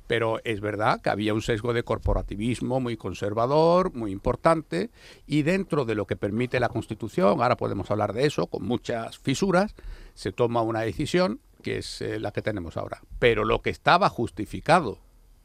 Pero 0.07 0.41
es 0.43 0.59
verdad 0.59 1.01
que 1.01 1.09
había 1.09 1.33
un 1.33 1.41
sesgo 1.41 1.73
de 1.73 1.83
corporativismo 1.83 2.81
muy 2.81 2.97
conservador, 2.97 3.93
muy 3.93 4.11
importante, 4.11 4.89
y 5.25 5.43
dentro 5.43 5.85
de 5.85 5.95
lo 5.95 6.05
que 6.05 6.17
permite 6.17 6.59
la 6.59 6.67
Constitución, 6.67 7.41
ahora 7.41 7.55
podemos 7.55 7.89
hablar 7.89 8.11
de 8.11 8.25
eso, 8.25 8.47
con 8.47 8.63
muchas 8.63 9.17
fisuras, 9.17 9.75
se 10.13 10.33
toma 10.33 10.61
una 10.61 10.81
decisión 10.81 11.39
que 11.61 11.77
es 11.77 12.01
eh, 12.01 12.19
la 12.19 12.31
que 12.31 12.41
tenemos 12.41 12.75
ahora. 12.75 13.01
Pero 13.19 13.45
lo 13.45 13.61
que 13.61 13.69
estaba 13.69 14.09
justificado 14.09 14.99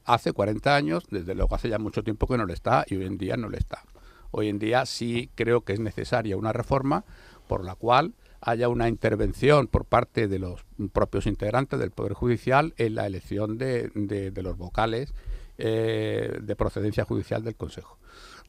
hace 0.09 0.33
40 0.33 0.75
años, 0.75 1.05
desde 1.11 1.35
luego 1.35 1.55
hace 1.55 1.69
ya 1.69 1.79
mucho 1.79 2.03
tiempo 2.03 2.27
que 2.27 2.39
no 2.39 2.47
le 2.47 2.55
está 2.55 2.85
y 2.89 2.97
hoy 2.97 3.05
en 3.05 3.19
día 3.19 3.37
no 3.37 3.49
le 3.49 3.59
está. 3.59 3.85
Hoy 4.31 4.49
en 4.49 4.59
día 4.59 4.87
sí 4.87 5.31
creo 5.35 5.61
que 5.63 5.75
es 5.75 5.81
necesaria 5.81 6.37
una 6.37 6.53
reforma 6.53 7.05
por 7.47 7.65
la 7.65 7.75
cual 7.75 8.15
haya 8.41 8.69
una 8.69 8.89
intervención 8.89 9.67
por 9.67 9.85
parte 9.85 10.27
de 10.27 10.39
los 10.39 10.65
propios 10.93 11.27
integrantes 11.27 11.79
del 11.79 11.91
Poder 11.91 12.15
Judicial 12.15 12.73
en 12.79 12.95
la 12.95 13.07
elección 13.07 13.59
de, 13.59 14.33
los 14.43 14.57
vocales 14.57 15.13
eh, 15.59 16.39
de 16.41 16.57
procedencia 16.57 17.05
judicial 17.05 17.45
del 17.45 17.57
Consejo. 17.57 17.99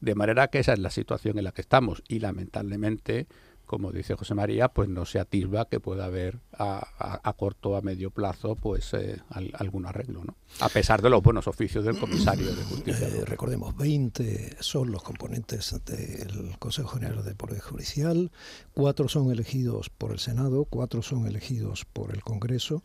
De 0.00 0.14
manera 0.14 0.48
que 0.48 0.60
esa 0.60 0.72
es 0.72 0.78
la 0.78 0.90
situación 0.90 1.36
en 1.36 1.44
la 1.44 1.52
que 1.52 1.60
estamos 1.60 2.02
y 2.08 2.20
lamentablemente 2.20 3.26
como 3.70 3.92
dice 3.92 4.16
José 4.16 4.34
María, 4.34 4.66
pues 4.66 4.88
no 4.88 5.06
se 5.06 5.20
atisba 5.20 5.66
que 5.66 5.78
pueda 5.78 6.06
haber 6.06 6.40
a, 6.58 7.32
corto 7.38 7.70
o 7.70 7.76
a 7.76 7.80
medio 7.80 8.10
plazo 8.10 8.56
pues 8.56 8.92
eh, 8.94 9.22
algún 9.30 9.86
arreglo, 9.86 10.24
¿no? 10.24 10.34
A 10.58 10.68
pesar 10.68 11.00
de 11.02 11.08
los 11.08 11.22
buenos 11.22 11.46
oficios 11.46 11.84
del 11.84 11.96
comisario 11.96 12.52
de 12.52 12.64
justicia. 12.64 13.06
Eh, 13.06 13.24
recordemos, 13.24 13.76
20 13.76 14.56
son 14.58 14.90
los 14.90 15.04
componentes 15.04 15.72
del 15.84 16.58
Consejo 16.58 16.88
General 16.88 17.24
de 17.24 17.36
Poder 17.36 17.60
Judicial, 17.60 18.32
cuatro 18.74 19.08
son 19.08 19.30
elegidos 19.30 19.88
por 19.88 20.10
el 20.10 20.18
Senado, 20.18 20.64
cuatro 20.64 21.00
son 21.00 21.28
elegidos 21.28 21.84
por 21.84 22.12
el 22.12 22.24
Congreso, 22.24 22.82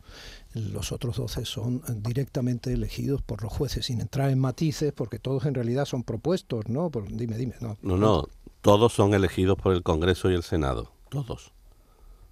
los 0.54 0.92
otros 0.92 1.18
12 1.18 1.46
son 1.46 1.82
directamente 2.04 2.72
elegidos 2.72 3.24
por 3.24 3.42
los 3.42 3.52
jueces, 3.52 3.88
sin 3.88 4.02
entrar 4.02 4.30
en 4.30 4.38
matices, 4.38 4.94
porque 4.94 5.18
todos 5.18 5.48
en 5.48 5.56
realidad 5.56 5.86
son 5.86 6.04
propuestos, 6.04 6.70
¿no? 6.70 6.92
dime, 7.10 7.38
dime. 7.38 7.56
No, 7.60 7.76
no, 7.82 7.98
no 7.98 8.30
todos 8.66 8.94
son 8.94 9.14
elegidos 9.14 9.60
por 9.60 9.74
el 9.74 9.84
Congreso 9.84 10.32
y 10.32 10.34
el 10.34 10.42
Senado, 10.42 10.92
todos. 11.10 11.52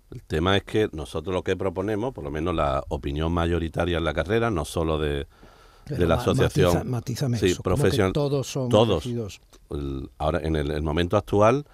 El 0.09 0.23
tema 0.23 0.57
es 0.57 0.63
que 0.63 0.89
nosotros 0.91 1.31
lo 1.31 1.43
que 1.43 1.55
proponemos, 1.55 2.11
por 2.11 2.23
lo 2.23 2.31
menos 2.31 2.55
la 2.55 2.83
opinión 2.89 3.31
mayoritaria 3.31 3.99
en 3.99 4.03
la 4.03 4.15
carrera, 4.15 4.49
no 4.49 4.65
solo 4.65 4.97
de, 4.97 5.27
la 5.89 6.15
asociación, 6.15 7.03
sí, 7.37 7.53
profesional, 7.61 8.13
todos 8.13 8.47
son 8.47 8.71
elegidos. 8.73 9.41
ahora, 10.17 10.39
en 10.39 10.55
el, 10.55 10.81
momento 10.81 11.17
actual, 11.17 11.67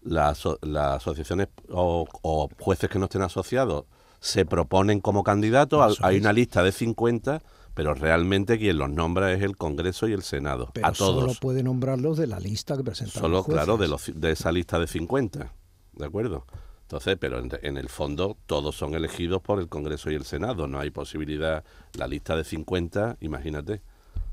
las, 0.00 0.46
asociaciones 0.46 1.48
o, 1.70 2.48
jueces 2.58 2.88
que 2.88 2.98
no 2.98 3.04
estén 3.04 3.20
asociados 3.20 3.84
se 4.20 4.46
proponen 4.46 5.00
como 5.00 5.22
candidatos. 5.22 5.98
Hay 6.00 6.16
una 6.16 6.32
lista 6.32 6.62
de 6.62 6.72
50 6.72 7.42
pero 7.78 7.94
realmente 7.94 8.58
quien 8.58 8.76
los 8.76 8.90
nombra 8.90 9.32
es 9.32 9.40
el 9.40 9.56
Congreso 9.56 10.08
y 10.08 10.12
el 10.12 10.24
Senado. 10.24 10.70
Pero 10.74 10.84
a 10.88 10.90
todos. 10.90 11.20
solo 11.20 11.34
puede 11.40 11.62
nombrarlos 11.62 12.18
de 12.18 12.26
la 12.26 12.40
lista 12.40 12.76
que 12.76 12.82
presentan 12.82 13.22
Solo, 13.22 13.44
claro, 13.44 13.76
de, 13.76 13.88
de 14.16 14.32
esa 14.32 14.50
lista 14.50 14.80
de 14.80 14.88
50, 14.88 15.52
¿de 15.92 16.04
acuerdo? 16.04 16.44
Entonces, 16.82 17.16
pero 17.20 17.38
en, 17.38 17.76
el 17.76 17.88
fondo 17.88 18.36
todos 18.46 18.74
son 18.74 18.94
elegidos 18.94 19.42
por 19.42 19.60
el 19.60 19.68
Congreso 19.68 20.10
y 20.10 20.16
el 20.16 20.24
Senado. 20.24 20.66
No 20.66 20.80
hay 20.80 20.90
posibilidad, 20.90 21.62
la 21.92 22.08
lista 22.08 22.34
de 22.34 22.42
50, 22.42 23.18
imagínate, 23.20 23.80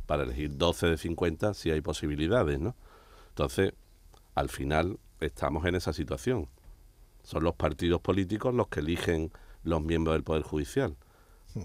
para 0.07 0.23
elegir 0.23 0.57
12 0.57 0.87
de 0.87 0.97
50 0.97 1.53
sí 1.53 1.69
hay 1.69 1.81
posibilidades, 1.81 2.59
¿no? 2.59 2.75
Entonces, 3.29 3.73
al 4.33 4.49
final 4.49 4.97
estamos 5.19 5.67
en 5.67 5.75
esa 5.75 5.93
situación. 5.93 6.47
Son 7.21 7.43
los 7.43 7.53
partidos 7.53 8.01
políticos 8.01 8.55
los 8.55 8.69
que 8.69 8.79
eligen 8.79 9.31
los 9.61 9.83
miembros 9.83 10.15
del 10.15 10.23
Poder 10.23 10.41
Judicial 10.41 10.97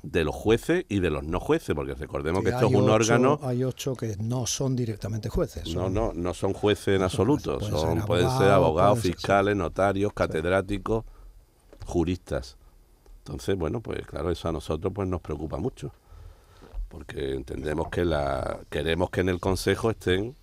de 0.03 0.25
los 0.25 0.35
jueces 0.35 0.85
y 0.89 1.01
de 1.01 1.11
los 1.11 1.25
no 1.25 1.41
jueces, 1.41 1.75
porque 1.75 1.95
recordemos 1.95 2.43
que 2.45 2.51
esto 2.51 2.67
es 2.69 2.75
un 2.75 2.89
órgano. 2.89 3.41
Hay 3.43 3.65
ocho 3.65 3.95
que 3.97 4.17
no 4.19 4.47
son 4.47 4.77
directamente 4.77 5.29
jueces. 5.29 5.75
no, 5.75 5.91
no, 5.91 6.13
no 6.13 6.33
son 6.35 6.53
jueces 6.53 6.97
en 6.97 7.03
absoluto. 7.03 7.61
son, 7.61 8.05
pueden 8.07 8.31
ser 8.39 8.51
abogados, 8.51 9.01
fiscales, 9.01 9.57
notarios, 9.57 10.13
catedráticos, 10.13 11.05
juristas. 11.85 12.57
Entonces, 13.19 13.57
bueno, 13.57 13.81
pues 13.81 14.07
claro, 14.07 14.31
eso 14.31 14.49
a 14.49 14.53
nosotros 14.53 14.93
pues 14.95 15.09
nos 15.09 15.21
preocupa 15.21 15.57
mucho, 15.59 15.93
porque 16.89 17.35
entendemos 17.35 17.89
que 17.89 18.05
la 18.05 18.61
queremos 18.71 19.11
que 19.11 19.21
en 19.21 19.29
el 19.29 19.41
Consejo 19.41 19.91
estén. 19.91 20.37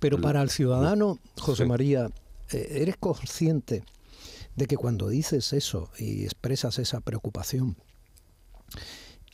Pero 0.00 0.20
para 0.20 0.42
el 0.42 0.50
ciudadano, 0.50 1.18
José 1.38 1.64
María, 1.64 2.10
eh, 2.50 2.66
¿eres 2.70 2.96
consciente 2.98 3.84
de 4.56 4.66
que 4.66 4.76
cuando 4.76 5.08
dices 5.08 5.52
eso 5.52 5.90
y 5.98 6.24
expresas 6.24 6.78
esa 6.78 7.00
preocupación, 7.00 7.76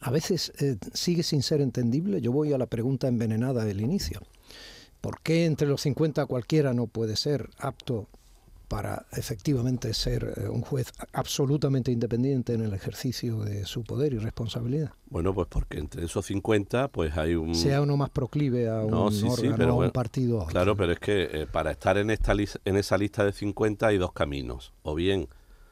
a 0.01 0.11
veces 0.11 0.53
eh, 0.61 0.77
sigue 0.93 1.23
sin 1.23 1.43
ser 1.43 1.61
entendible. 1.61 2.21
Yo 2.21 2.33
voy 2.33 2.53
a 2.53 2.59
la 2.59 2.67
pregunta 2.67 3.09
envenenada 3.09 3.65
del 3.65 3.81
inicio. 3.81 4.21
¿Por 5.01 5.21
qué 5.21 5.47
entre 5.47 5.69
los 5.69 5.83
50 5.83 6.27
cualquiera 6.27 6.75
no 6.75 6.87
puede 6.87 7.17
ser 7.17 7.51
apto 7.59 8.09
para 8.69 9.07
efectivamente 9.13 9.95
ser 9.95 10.35
eh, 10.37 10.49
un 10.49 10.61
juez 10.61 10.93
absolutamente 11.13 11.93
independiente 11.93 12.55
en 12.55 12.63
el 12.63 12.75
ejercicio 12.75 13.41
de 13.41 13.65
su 13.65 13.85
poder 13.85 14.13
y 14.13 14.19
responsabilidad? 14.19 14.93
Bueno, 15.09 15.33
pues 15.33 15.47
porque 15.49 15.79
entre 15.79 16.05
esos 16.05 16.27
50 16.27 16.89
pues 16.89 17.17
hay 17.17 17.35
un... 17.35 17.55
Sea 17.55 17.83
uno 17.83 17.97
más 17.97 18.11
proclive 18.11 18.69
a 18.69 18.85
un 18.85 18.95
órgano 18.95 19.77
o 19.77 19.83
a 19.83 19.87
un 19.87 19.93
partido. 19.93 20.47
Claro, 20.47 20.77
pero 20.77 20.93
es 20.93 20.99
que 20.99 21.29
eh, 21.33 21.47
para 21.51 21.71
estar 21.71 21.97
en, 21.99 22.11
esta 22.11 22.33
en 22.65 22.77
esa 22.77 22.99
lista 22.99 23.25
de 23.25 23.33
50 23.33 23.87
hay 23.87 23.99
dos 23.99 24.13
caminos. 24.13 24.73
O 24.83 24.95
bien 24.95 25.29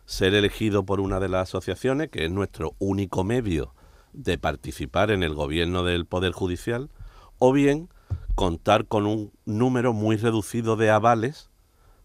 ser 0.06 0.34
elegido 0.34 0.84
por 0.84 1.00
una 1.00 1.20
de 1.20 1.28
las 1.28 1.48
asociaciones, 1.48 2.10
que 2.10 2.24
es 2.24 2.30
nuestro 2.30 2.74
único 2.78 3.24
medio 3.24 3.74
de 4.12 4.38
participar 4.38 5.10
en 5.10 5.22
el 5.22 5.34
gobierno 5.34 5.84
del 5.84 6.06
Poder 6.06 6.32
Judicial, 6.32 6.90
o 7.38 7.52
bien 7.52 7.88
contar 8.34 8.86
con 8.86 9.06
un 9.06 9.32
número 9.44 9.92
muy 9.92 10.16
reducido 10.16 10.76
de 10.76 10.90
avales 10.90 11.50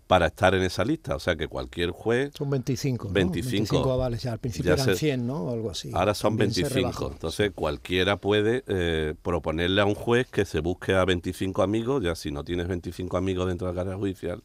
para 0.09 0.25
estar 0.25 0.55
en 0.55 0.63
esa 0.63 0.83
lista. 0.85 1.15
O 1.15 1.19
sea 1.19 1.35
que 1.35 1.47
cualquier 1.47 1.91
juez... 1.91 2.31
Son 2.35 2.49
25, 2.49 3.09
25, 3.09 3.91
avales, 3.91 4.23
ya 4.23 4.31
al 4.31 4.39
principio 4.39 4.73
eran 4.73 4.95
100, 4.95 5.27
¿no? 5.27 5.51
Algo 5.51 5.69
así. 5.69 5.91
Ahora 5.93 6.15
son 6.15 6.35
25. 6.35 7.11
Entonces 7.11 7.51
cualquiera 7.53 8.17
puede 8.17 8.63
eh, 8.65 9.13
proponerle 9.21 9.81
a 9.81 9.85
un 9.85 9.93
juez 9.93 10.27
que 10.27 10.45
se 10.45 10.61
busque 10.61 10.95
a 10.95 11.05
25 11.05 11.61
amigos, 11.61 12.03
ya 12.03 12.15
si 12.15 12.31
no 12.31 12.43
tienes 12.43 12.67
25 12.67 13.17
amigos 13.17 13.47
dentro 13.47 13.67
de 13.67 13.73
la 13.73 13.81
carrera 13.81 13.97
judicial, 13.97 14.41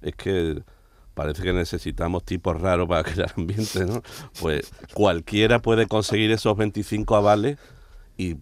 es 0.00 0.14
que 0.14 0.62
parece 1.14 1.42
que 1.42 1.52
necesitamos 1.52 2.24
tipos 2.24 2.60
raros 2.60 2.88
para 2.88 3.04
crear 3.10 3.32
ambiente, 3.36 3.84
¿no? 3.86 4.02
Pues 4.40 4.72
cualquiera 4.94 5.60
puede 5.60 5.86
conseguir 5.86 6.30
esos 6.30 6.56
25 6.56 7.16
avales 7.16 7.58
y, 8.16 8.36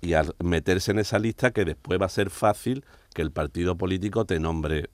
y 0.00 0.14
meterse 0.42 0.92
en 0.92 0.98
esa 0.98 1.18
lista 1.18 1.50
que 1.50 1.64
después 1.64 2.00
va 2.00 2.06
a 2.06 2.10
ser 2.10 2.30
fácil 2.30 2.84
que 3.14 3.22
el 3.22 3.30
partido 3.30 3.76
político 3.76 4.24
te 4.24 4.38
nombre 4.38 4.90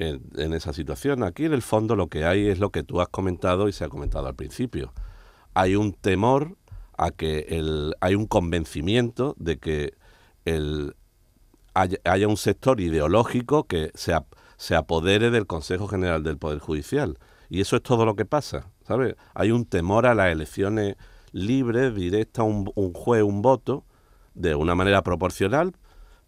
en, 0.00 0.52
esa 0.54 0.72
situación. 0.72 1.22
Aquí 1.22 1.44
en 1.44 1.52
el 1.52 1.62
fondo 1.62 1.96
lo 1.96 2.08
que 2.08 2.24
hay 2.24 2.48
es 2.48 2.58
lo 2.58 2.70
que 2.70 2.82
tú 2.82 3.00
has 3.00 3.08
comentado 3.08 3.68
y 3.68 3.72
se 3.72 3.84
ha 3.84 3.88
comentado 3.88 4.26
al 4.26 4.34
principio. 4.34 4.92
Hay 5.54 5.76
un 5.76 5.92
temor 5.92 6.56
a 6.96 7.10
que 7.10 7.46
el, 7.50 7.94
hay 8.00 8.14
un 8.14 8.26
convencimiento 8.26 9.34
de 9.38 9.58
que 9.58 9.94
el, 10.44 10.96
haya, 11.74 12.28
un 12.28 12.36
sector 12.36 12.80
ideológico 12.80 13.64
que 13.64 13.90
se, 13.94 14.14
se 14.60 14.76
apodere 14.76 15.30
del 15.30 15.46
Consejo 15.46 15.88
General 15.88 16.22
del 16.22 16.36
Poder 16.36 16.58
Judicial. 16.58 17.18
Y 17.48 17.62
eso 17.62 17.76
es 17.76 17.82
todo 17.82 18.04
lo 18.04 18.14
que 18.14 18.26
pasa, 18.26 18.70
¿sabes? 18.86 19.16
Hay 19.32 19.52
un 19.52 19.64
temor 19.64 20.04
a 20.04 20.14
las 20.14 20.30
elecciones 20.30 20.96
libres, 21.32 21.94
directas, 21.94 22.44
un, 22.44 22.92
juez, 22.92 23.22
un 23.22 23.40
voto, 23.40 23.86
de 24.34 24.54
una 24.54 24.74
manera 24.74 25.02
proporcional, 25.02 25.72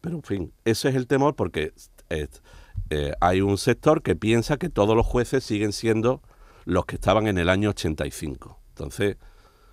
pero 0.01 0.17
en 0.17 0.23
fin, 0.23 0.53
ese 0.65 0.89
es 0.89 0.95
el 0.95 1.07
temor 1.07 1.37
porque 1.37 1.75
eh, 2.09 3.13
hay 3.21 3.43
un 3.43 3.59
sector 3.59 4.01
que 4.01 4.17
piensa 4.17 4.57
que 4.57 4.71
todos 4.71 4.97
los 4.97 5.05
jueces 5.05 5.45
siguen 5.45 5.75
siendo 5.75 6.23
los 6.65 6.87
que 6.87 6.95
estaban 6.95 7.27
en 7.27 7.37
el 7.37 7.51
año 7.51 7.69
85. 7.69 8.59
Entonces, 8.71 9.19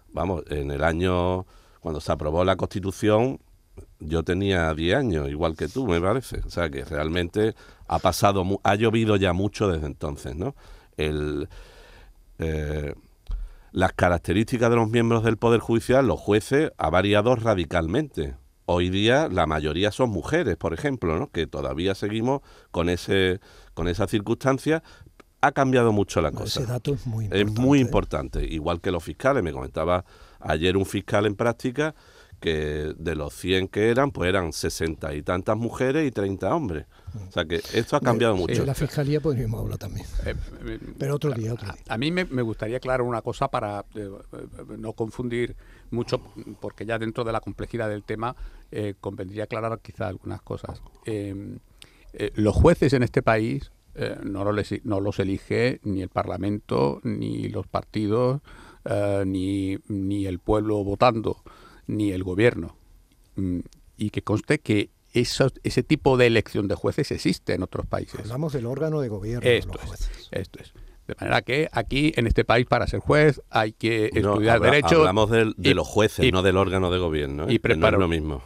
vamos, 0.10 0.44
en 0.50 0.70
el 0.72 0.84
año, 0.84 1.46
cuando 1.80 2.02
se 2.02 2.12
aprobó 2.12 2.44
la 2.44 2.58
Constitución, 2.58 3.40
yo 4.00 4.24
tenía 4.24 4.74
10 4.74 4.98
años, 4.98 5.30
igual 5.30 5.56
que 5.56 5.68
tú, 5.68 5.88
me 5.88 6.02
parece. 6.02 6.42
O 6.46 6.50
sea 6.50 6.70
que 6.70 6.84
realmente 6.84 7.56
ha 7.90 8.00
pasado, 8.00 8.46
ha 8.64 8.76
llovido 8.76 9.16
ya 9.16 9.34
mucho 9.34 9.68
desde 9.68 9.88
entonces, 9.88 10.36
¿no? 10.36 10.56
El, 10.96 11.50
eh, 12.38 12.94
las 13.72 13.94
características 13.94 14.70
de 14.70 14.76
los 14.76 14.90
miembros 14.90 15.24
del 15.24 15.38
Poder 15.38 15.60
Judicial, 15.60 16.08
los 16.08 16.20
jueces, 16.20 16.72
ha 16.78 16.90
variado 16.90 17.36
radicalmente 17.36 18.36
hoy 18.72 18.92
día 18.92 19.28
la 19.30 19.48
mayoría 19.48 19.92
son 19.92 20.12
mujeres, 20.12 20.56
por 20.56 20.76
ejemplo, 20.76 21.18
¿no? 21.18 21.32
que 21.32 21.48
todavía 21.48 21.96
seguimos 21.96 22.42
con 22.70 22.90
ese 22.90 23.40
con 23.74 23.88
esa 23.88 24.08
circunstancia. 24.08 24.84
Ha 25.42 25.54
cambiado 25.54 25.92
mucho 25.92 26.22
la 26.22 26.32
cosa. 26.32 26.60
Ese 26.60 26.72
dato 26.72 26.94
es 26.94 27.08
muy 27.08 27.26
importante. 27.26 27.52
Es 27.52 27.60
muy 27.60 27.80
importante, 27.80 28.44
igual 28.44 28.82
que 28.82 28.92
los 28.92 29.04
fiscales. 29.04 29.42
Me 29.42 29.54
comentaba 29.54 30.04
ayer 30.40 30.76
un 30.78 30.86
fiscal 30.86 31.26
en 31.26 31.36
práctica 31.36 31.96
que 32.40 32.94
de 32.98 33.16
los 33.16 33.34
100 33.34 33.68
que 33.68 33.90
eran, 33.90 34.12
pues 34.12 34.30
eran 34.30 34.54
60 34.54 35.14
y 35.14 35.22
tantas 35.22 35.58
mujeres 35.58 36.08
y 36.08 36.12
30 36.12 36.56
hombres. 36.56 36.86
O 37.28 37.32
sea 37.32 37.46
que 37.46 37.62
esto 37.74 37.96
ha 37.96 38.00
cambiado 38.00 38.36
mucho. 38.36 38.62
En 38.62 38.68
la 38.68 38.76
fiscalía 38.76 39.20
podríamos 39.20 39.62
hablar 39.62 39.78
también. 39.78 40.06
Eh, 40.26 40.36
eh, 40.66 40.80
Pero 40.98 41.16
otro 41.16 41.32
día, 41.32 41.54
otro 41.54 41.72
día. 41.72 41.82
A, 41.88 41.98
mí 41.98 42.12
me, 42.12 42.24
gustaría 42.42 42.78
aclarar 42.78 43.02
una 43.02 43.22
cosa 43.22 43.50
para 43.50 43.86
eh, 43.96 44.10
no 44.78 44.94
confundir 44.94 45.56
mucho, 45.92 46.22
porque 46.60 46.86
ya 46.86 46.98
dentro 46.98 47.24
de 47.24 47.32
la 47.32 47.42
complejidad 47.42 47.90
del 47.90 48.04
tema 48.04 48.36
convendría 49.02 49.46
aclarar 49.46 49.80
quizá 49.80 50.08
algunas 50.08 50.42
cosas. 50.42 50.82
los 52.36 52.56
jueces 52.56 52.94
en 52.94 53.02
este 53.02 53.24
país 53.24 53.72
no, 54.24 54.50
los, 54.52 54.72
no 54.84 55.00
los 55.00 55.20
elige 55.20 55.80
ni 55.84 56.04
el 56.04 56.10
Parlamento, 56.10 57.02
ni 57.04 57.50
los 57.50 57.66
partidos, 57.66 58.42
ni, 59.26 59.80
ni 59.88 60.28
el 60.28 60.38
pueblo 60.38 60.84
votando 60.84 61.42
ni 61.90 62.12
el 62.12 62.24
gobierno. 62.24 62.76
Mm, 63.36 63.60
y 63.98 64.12
que 64.12 64.22
conste 64.22 64.60
que 64.60 64.92
ese 65.12 65.84
tipo 65.84 66.18
de 66.18 66.28
elección 66.28 66.68
de 66.68 66.76
jueces 66.76 67.12
existe 67.12 67.56
en 67.56 67.64
otros 67.64 67.88
países. 67.88 68.20
Hablamos 68.22 68.54
del 68.54 68.68
órgano 68.68 69.02
de 69.02 69.10
gobierno 69.10 69.50
esto 69.50 69.72
de 69.72 69.78
los 69.78 69.86
jueces. 69.86 70.30
Es, 70.32 70.42
esto 70.42 70.60
es. 70.62 70.74
De 71.08 71.16
manera 71.20 71.42
que 71.42 71.68
aquí, 71.72 72.14
en 72.16 72.28
este 72.28 72.46
país, 72.46 72.68
para 72.68 72.86
ser 72.86 73.00
juez 73.00 73.42
hay 73.50 73.72
que 73.72 74.12
estudiar 74.14 74.60
derecho. 74.60 75.00
Hablamos 75.00 75.32
de 75.32 75.74
los 75.74 75.88
jueces, 75.88 76.32
no 76.32 76.44
del 76.44 76.58
órgano 76.58 76.92
de 76.92 77.00
gobierno. 77.00 77.50
¿eh? 77.50 77.54
Y 77.54 77.76
no 77.76 77.88
es 77.88 77.94
lo 77.94 78.08
mismo. 78.08 78.44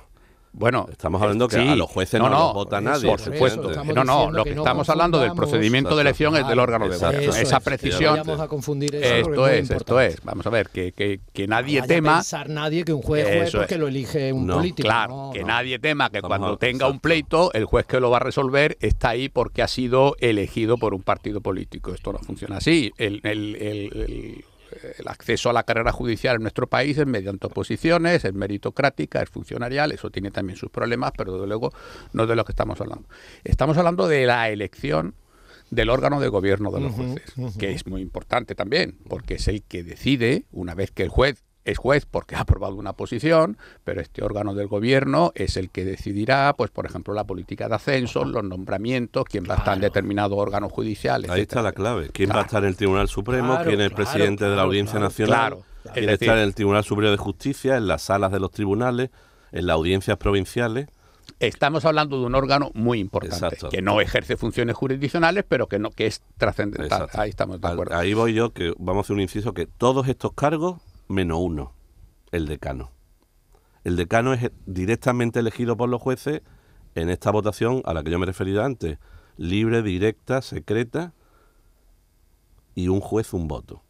Bueno, 0.53 0.87
estamos 0.91 1.21
hablando 1.21 1.47
que 1.47 1.57
a 1.57 1.75
los 1.75 1.89
jueces 1.89 2.19
no, 2.19 2.29
no, 2.29 2.53
vota 2.53 2.79
nadie. 2.79 3.09
Por 3.09 3.19
supuesto. 3.19 3.71
no, 3.83 4.03
no, 4.03 4.31
lo 4.31 4.43
que, 4.43 4.51
estamos 4.51 4.87
hablando 4.89 5.19
del 5.19 5.33
procedimiento 5.33 5.95
de 5.95 6.01
elección 6.01 6.35
es 6.35 6.47
del 6.47 6.59
órgano 6.59 6.87
de 6.87 6.97
gobierno. 6.97 7.35
Esa 7.35 7.59
precisión. 7.59 8.17
Vamos 8.17 8.39
a 8.39 8.47
confundir 8.47 8.95
eso 8.95 9.31
esto 9.31 9.47
es, 9.47 9.71
esto 9.71 9.99
es. 9.99 10.23
Vamos 10.23 10.45
a 10.45 10.49
ver, 10.49 10.69
que, 10.69 10.91
que, 10.91 11.21
que 11.33 11.47
nadie 11.47 11.81
no 11.81 11.87
tema. 11.87 12.15
pensar 12.17 12.49
nadie 12.49 12.85
que 12.85 12.93
un 12.93 13.01
juez 13.01 13.25
juez 13.25 13.51
porque 13.51 13.77
lo 13.77 13.87
elige 13.87 14.31
un 14.31 14.47
político. 14.47 14.87
Claro, 14.87 15.31
que 15.33 15.43
nadie 15.43 15.79
tema 15.79 16.09
que 16.09 16.21
cuando 16.21 16.57
tenga 16.57 16.87
un 16.87 16.99
pleito, 16.99 17.51
el 17.53 17.65
juez 17.65 17.85
que 17.85 17.99
lo 17.99 18.11
va 18.11 18.17
a 18.17 18.21
resolver 18.21 18.77
está 18.79 19.09
ahí 19.09 19.29
porque 19.29 19.63
ha 19.63 19.67
sido 19.67 20.15
elegido 20.19 20.77
por 20.77 20.93
un 20.93 21.01
partido 21.01 21.41
político. 21.41 21.93
Esto 21.93 22.13
no 22.13 22.19
funciona 22.19 22.57
así. 22.57 22.91
el, 22.97 23.21
el, 23.23 23.55
el 23.55 23.83
el 23.93 24.45
acceso 25.05 25.49
a 25.49 25.53
la 25.53 25.63
carrera 25.63 25.91
judicial 25.91 26.36
en 26.36 26.41
nuestro 26.41 26.67
país 26.67 26.97
es 26.97 27.05
mediante 27.05 27.47
oposiciones, 27.47 28.25
es 28.25 28.33
meritocrática, 28.33 29.21
es 29.21 29.29
funcionarial, 29.29 29.91
eso 29.91 30.09
tiene 30.09 30.31
también 30.31 30.57
sus 30.57 30.69
problemas, 30.69 31.12
pero 31.17 31.33
desde 31.33 31.47
luego 31.47 31.71
no 32.13 32.23
es 32.23 32.29
de 32.29 32.36
lo 32.36 32.45
que 32.45 32.51
estamos 32.51 32.79
hablando. 32.81 33.07
Estamos 33.43 33.77
hablando 33.77 34.07
de 34.07 34.25
la 34.25 34.49
elección 34.49 35.15
del 35.69 35.89
órgano 35.89 36.19
de 36.19 36.27
gobierno 36.27 36.71
de 36.71 36.81
los 36.81 36.93
jueces, 36.93 37.33
que 37.57 37.71
es 37.71 37.88
muy 37.88 38.01
importante 38.01 38.53
también, 38.55 38.97
porque 39.09 39.36
es 39.36 39.47
el 39.47 39.63
que 39.63 39.83
decide, 39.83 40.45
una 40.51 40.75
vez 40.75 40.91
que 40.91 41.03
el 41.03 41.09
juez 41.09 41.43
es 41.65 41.78
juez 41.78 42.06
porque 42.06 42.36
ha 42.36 42.41
aprobado 42.41 42.76
una 42.76 42.93
posición, 42.93 43.58
pero 43.84 44.02
este 44.02 44.23
órgano 44.23 44.54
del 44.54 44.67
gobierno 44.67 45.32
es 45.36 45.58
el 45.58 45.69
que 45.69 45.86
decidirá, 45.86 46.54
pues 46.58 46.71
por 46.71 46.86
ejemplo, 46.86 47.13
la 47.13 47.23
política 47.23 47.67
de 47.67 47.76
ascenso, 47.76 48.26
los 48.26 48.43
nombramientos, 48.43 49.26
quién 49.26 49.45
va 49.49 49.56
a 49.56 49.58
estar 49.58 49.76
en 49.76 49.82
determinado 49.82 50.36
órgano 50.36 50.69
judicial. 50.69 51.26
Ahí 51.30 51.41
está 51.41 51.62
la 51.62 51.71
clave. 51.71 52.10
¿Quién 52.12 52.30
va 52.30 52.39
a 52.39 52.43
estar 52.43 52.63
en 52.63 52.69
el 52.69 52.76
Tribunal 52.76 53.08
Supremo? 53.08 53.60
¿Quién 53.63 53.80
es 53.80 53.88
el 53.88 53.93
presidente 53.93 54.45
de 54.45 54.56
la 54.56 54.63
Audiencia 54.63 54.99
Nacional? 54.99 55.58
¿Quién 55.93 56.10
está 56.10 56.34
en 56.34 56.39
el 56.39 56.56
Tribunal 56.56 56.84
Superior 56.84 57.12
de 57.12 57.17
Justicia? 57.17 57.78
¿En 57.78 57.88
las 57.88 58.04
salas 58.04 58.32
de 58.32 58.39
los 58.39 58.52
tribunales? 58.52 59.10
¿En 59.52 59.67
las 59.67 59.76
audiencias 59.76 60.17
provinciales? 60.17 60.88
Estamos 61.39 61.84
hablando 61.86 62.19
de 62.19 62.26
un 62.26 62.36
órgano 62.36 62.71
muy 62.73 62.99
importante, 62.99 63.58
que 63.69 63.82
no 63.82 63.99
ejerce 63.99 64.38
funciones 64.38 64.76
jurisdiccionales, 64.76 65.43
pero 65.47 65.67
que 65.67 65.78
no 65.78 65.89
que 65.91 66.06
es 66.08 66.21
trascendental. 66.38 67.08
Ahí 67.13 67.30
estamos 67.30 67.60
de 67.60 67.67
acuerdo. 67.67 67.95
Ahí 67.95 68.13
voy 68.13 68.34
yo, 68.34 68.54
que 68.54 68.73
vamos 68.78 69.04
a 69.04 69.06
hacer 69.08 69.15
un 69.15 69.21
inciso, 69.21 69.54
que 69.54 69.65
todos 69.65 70.08
estos 70.08 70.34
cargos 70.34 70.82
menos 71.13 71.39
uno, 71.39 71.73
el 72.32 72.47
decano. 72.47 72.91
El 73.84 73.95
decano 73.95 74.34
es 74.34 74.52
directamente 74.65 75.39
elegido 75.39 75.78
por 75.78 75.89
los 75.89 76.02
jueces 76.02 76.41
en 76.95 77.10
esta 77.10 77.32
votación 77.32 77.82
a 77.86 77.93
la 77.93 78.04
que 78.04 78.12
yo 78.12 78.19
me 78.19 78.23
he 78.23 78.28
referido 78.28 78.63
antes, 78.63 78.97
libre, 79.38 79.82
directa, 79.82 80.41
secreta 80.41 81.13
y 82.76 82.88
un 82.88 82.99
juez 82.99 83.34
un 83.34 83.47
voto. 83.47 83.82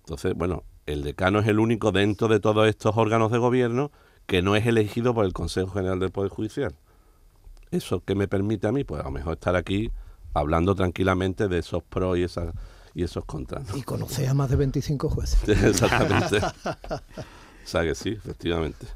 Entonces, 0.00 0.34
bueno, 0.34 0.64
el 0.86 1.02
decano 1.02 1.40
es 1.40 1.46
el 1.46 1.58
único 1.58 1.92
dentro 1.92 2.28
de 2.28 2.40
todos 2.40 2.68
estos 2.68 2.96
órganos 2.96 3.30
de 3.30 3.38
gobierno 3.38 3.90
que 4.26 4.42
no 4.42 4.56
es 4.56 4.66
elegido 4.66 5.14
por 5.14 5.24
el 5.24 5.32
Consejo 5.32 5.72
General 5.72 5.98
del 5.98 6.10
Poder 6.10 6.30
Judicial. 6.30 6.74
Eso 7.70 8.00
que 8.04 8.14
me 8.14 8.28
permite 8.28 8.66
a 8.66 8.72
mí, 8.72 8.84
pues 8.84 9.00
a 9.00 9.04
lo 9.04 9.10
mejor 9.10 9.34
estar 9.34 9.56
aquí 9.56 9.90
hablando 10.34 10.74
tranquilamente 10.74 11.48
de 11.48 11.58
esos 11.58 11.82
pros 11.82 12.18
y 12.18 12.22
esas 12.22 12.52
y 12.94 13.02
esos 13.02 13.24
contras. 13.24 13.64
Y 13.76 13.82
conoce 13.82 14.28
a 14.28 14.34
más 14.34 14.50
de 14.50 14.56
25 14.56 15.08
jueces. 15.08 15.48
Exactamente. 15.64 16.38
o 16.38 17.66
sea 17.66 17.82
que 17.82 17.94
sí, 17.94 18.10
efectivamente. 18.10 18.86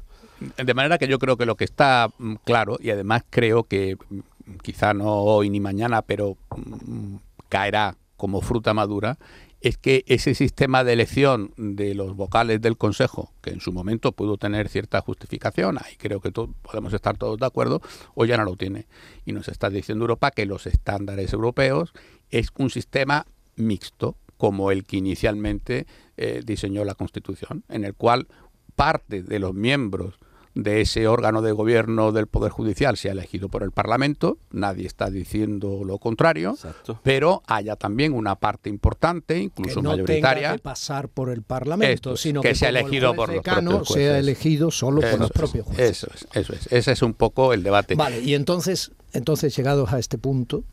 De 0.63 0.73
manera 0.73 0.97
que 0.97 1.07
yo 1.07 1.17
creo 1.17 1.35
que 1.37 1.45
lo 1.45 1.55
que 1.55 1.65
está 1.65 2.09
mm, 2.17 2.35
claro, 2.43 2.77
y 2.79 2.91
además 2.91 3.23
creo 3.29 3.63
que 3.63 3.97
mm, 4.09 4.19
quizá 4.61 4.93
no 4.93 5.13
hoy 5.13 5.49
ni 5.49 5.59
mañana, 5.59 6.01
pero 6.03 6.37
mm, 6.55 7.15
caerá 7.49 7.95
como 8.17 8.41
fruta 8.41 8.73
madura, 8.73 9.17
es 9.61 9.77
que 9.77 10.03
ese 10.07 10.35
sistema 10.35 10.83
de 10.83 10.93
elección 10.93 11.51
de 11.57 11.95
los 11.95 12.15
vocales 12.15 12.61
del 12.61 12.77
Consejo, 12.77 13.31
que 13.41 13.49
en 13.49 13.59
su 13.59 13.71
momento 13.71 14.11
pudo 14.11 14.37
tener 14.37 14.69
cierta 14.69 15.01
justificación, 15.01 15.77
ahí 15.83 15.95
creo 15.97 16.21
que 16.21 16.31
podemos 16.31 16.93
estar 16.93 17.17
todos 17.17 17.39
de 17.39 17.45
acuerdo, 17.45 17.81
hoy 18.13 18.27
ya 18.27 18.37
no 18.37 18.43
lo 18.43 18.55
tiene. 18.55 18.85
Y 19.25 19.31
nos 19.31 19.47
está 19.47 19.69
diciendo 19.69 20.03
Europa 20.03 20.31
que 20.31 20.45
los 20.45 20.67
estándares 20.67 21.33
europeos 21.33 21.93
es 22.29 22.49
un 22.57 22.69
sistema 22.69 23.25
mixto, 23.57 24.15
como 24.37 24.71
el 24.71 24.85
que 24.85 24.97
inicialmente 24.97 25.87
eh, 26.15 26.41
diseñó 26.45 26.85
la 26.85 26.95
Constitución, 26.95 27.63
en 27.69 27.83
el 27.83 27.93
cual 27.93 28.27
parte 28.75 29.23
de 29.23 29.39
los 29.39 29.53
miembros 29.53 30.19
de 30.63 30.81
ese 30.81 31.07
órgano 31.07 31.41
de 31.41 31.51
gobierno 31.51 32.11
del 32.11 32.27
Poder 32.27 32.51
Judicial 32.51 32.97
sea 32.97 33.11
elegido 33.11 33.47
por 33.47 33.61
el 33.61 33.71
Parlamento, 33.71 34.39
nadie 34.51 34.87
está 34.87 35.09
diciendo 35.09 35.83
lo 35.85 35.99
contrario, 35.99 36.57
pero 37.03 37.43
haya 37.45 37.75
también 37.75 38.13
una 38.13 38.35
parte 38.35 38.69
importante, 38.69 39.37
incluso 39.39 39.75
que 39.75 39.83
no 39.83 39.91
mayoritaria, 39.91 40.47
tenga 40.47 40.57
que 40.57 40.63
pasar 40.63 41.09
por 41.09 41.29
el 41.29 41.43
Parlamento, 41.43 42.17
sino 42.17 42.41
que, 42.41 42.49
que 42.49 42.55
sea 42.55 42.69
elegido 42.69 43.13
por 43.13 43.31
los 43.31 43.43
propios 43.43 43.87
jueces. 43.87 43.93
sea 43.93 44.17
elegido 44.17 44.71
solo 44.71 45.01
por 45.01 45.19
los 45.19 45.31
propios 45.31 45.65
jueces. 45.67 45.89
Eso 45.89 46.07
es, 46.13 46.27
eso 46.33 46.53
es, 46.53 46.67
ese 46.71 46.91
es 46.91 47.01
un 47.03 47.13
poco 47.13 47.53
el 47.53 47.61
debate. 47.61 47.93
Vale, 47.93 48.21
y 48.21 48.33
entonces, 48.33 48.91
entonces 49.13 49.55
llegados 49.55 49.93
a 49.93 49.99
este 49.99 50.17
punto, 50.17 50.63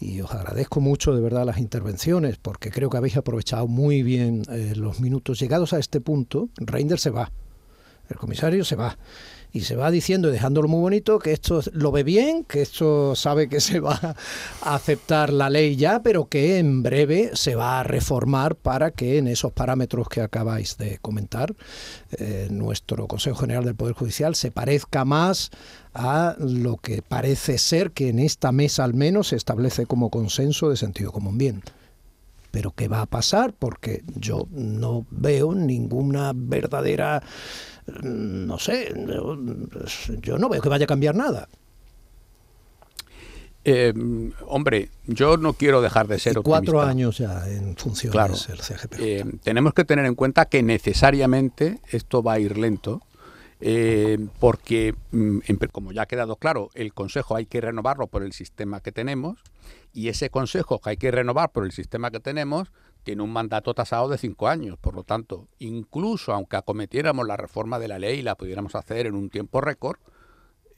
y 0.00 0.20
os 0.22 0.32
agradezco 0.32 0.80
mucho 0.80 1.14
de 1.14 1.20
verdad 1.20 1.44
las 1.44 1.58
intervenciones 1.58 2.38
porque 2.38 2.70
creo 2.70 2.88
que 2.88 2.96
habéis 2.96 3.16
aprovechado 3.16 3.68
muy 3.68 4.02
bien 4.02 4.42
eh, 4.50 4.72
los 4.74 5.00
minutos. 5.00 5.38
Llegados 5.38 5.72
a 5.72 5.78
este 5.78 6.00
punto, 6.00 6.48
Reinders 6.56 7.02
se 7.02 7.10
va. 7.10 7.30
El 8.08 8.16
comisario 8.16 8.64
se 8.64 8.76
va 8.76 8.96
y 9.52 9.62
se 9.62 9.76
va 9.76 9.90
diciendo 9.90 10.28
y 10.28 10.32
dejándolo 10.32 10.68
muy 10.68 10.80
bonito 10.80 11.18
que 11.18 11.32
esto 11.32 11.60
lo 11.72 11.92
ve 11.92 12.02
bien, 12.02 12.44
que 12.44 12.62
esto 12.62 13.14
sabe 13.14 13.48
que 13.48 13.60
se 13.60 13.80
va 13.80 14.16
a 14.62 14.74
aceptar 14.74 15.32
la 15.32 15.50
ley 15.50 15.76
ya, 15.76 16.02
pero 16.02 16.28
que 16.28 16.58
en 16.58 16.82
breve 16.82 17.30
se 17.34 17.54
va 17.54 17.80
a 17.80 17.82
reformar 17.82 18.56
para 18.56 18.90
que 18.90 19.18
en 19.18 19.28
esos 19.28 19.52
parámetros 19.52 20.08
que 20.08 20.20
acabáis 20.20 20.76
de 20.78 20.98
comentar, 20.98 21.54
eh, 22.12 22.48
nuestro 22.50 23.06
Consejo 23.06 23.40
General 23.40 23.64
del 23.64 23.74
Poder 23.74 23.94
Judicial 23.94 24.34
se 24.34 24.50
parezca 24.50 25.04
más 25.04 25.50
a 25.94 26.36
lo 26.38 26.76
que 26.76 27.02
parece 27.02 27.58
ser 27.58 27.90
que 27.90 28.08
en 28.08 28.18
esta 28.18 28.52
mesa 28.52 28.84
al 28.84 28.94
menos 28.94 29.28
se 29.28 29.36
establece 29.36 29.86
como 29.86 30.10
consenso 30.10 30.70
de 30.70 30.76
sentido 30.76 31.12
común. 31.12 31.38
Bien, 31.38 31.62
pero 32.50 32.72
¿qué 32.72 32.88
va 32.88 33.02
a 33.02 33.06
pasar? 33.06 33.54
Porque 33.58 34.02
yo 34.16 34.46
no 34.50 35.06
veo 35.10 35.54
ninguna 35.54 36.32
verdadera 36.34 37.22
no 38.02 38.58
sé, 38.58 38.92
yo 40.20 40.38
no 40.38 40.48
veo 40.48 40.60
que 40.60 40.68
vaya 40.68 40.84
a 40.84 40.88
cambiar 40.88 41.14
nada. 41.14 41.48
Eh, 43.62 43.92
hombre, 44.46 44.88
yo 45.06 45.36
no 45.36 45.52
quiero 45.52 45.82
dejar 45.82 46.08
de 46.08 46.18
ser 46.18 46.40
Cuatro 46.42 46.80
años 46.80 47.18
ya 47.18 47.46
en 47.46 47.76
funciones 47.76 48.48
el 48.48 48.58
CGP. 48.58 48.94
Eh, 48.98 49.24
tenemos 49.42 49.74
que 49.74 49.84
tener 49.84 50.06
en 50.06 50.14
cuenta 50.14 50.46
que 50.46 50.62
necesariamente 50.62 51.80
esto 51.90 52.22
va 52.22 52.34
a 52.34 52.38
ir 52.38 52.56
lento, 52.56 53.02
eh, 53.60 54.18
porque, 54.38 54.94
mm, 55.12 55.40
como 55.72 55.92
ya 55.92 56.02
ha 56.02 56.06
quedado 56.06 56.36
claro, 56.36 56.70
el 56.74 56.94
Consejo 56.94 57.36
hay 57.36 57.46
que 57.46 57.60
renovarlo 57.60 58.06
por 58.06 58.22
el 58.22 58.32
sistema 58.32 58.80
que 58.80 58.92
tenemos, 58.92 59.42
y 59.92 60.08
ese 60.08 60.30
Consejo 60.30 60.80
que 60.80 60.90
hay 60.90 60.96
que 60.96 61.10
renovar 61.10 61.52
por 61.52 61.64
el 61.64 61.72
sistema 61.72 62.10
que 62.10 62.20
tenemos 62.20 62.72
tiene 63.02 63.22
un 63.22 63.32
mandato 63.32 63.74
tasado 63.74 64.08
de 64.08 64.18
cinco 64.18 64.48
años. 64.48 64.78
Por 64.78 64.94
lo 64.94 65.04
tanto, 65.04 65.48
incluso 65.58 66.32
aunque 66.32 66.56
acometiéramos 66.56 67.26
la 67.26 67.36
reforma 67.36 67.78
de 67.78 67.88
la 67.88 67.98
ley 67.98 68.20
y 68.20 68.22
la 68.22 68.36
pudiéramos 68.36 68.74
hacer 68.74 69.06
en 69.06 69.14
un 69.14 69.30
tiempo 69.30 69.60
récord, 69.60 69.98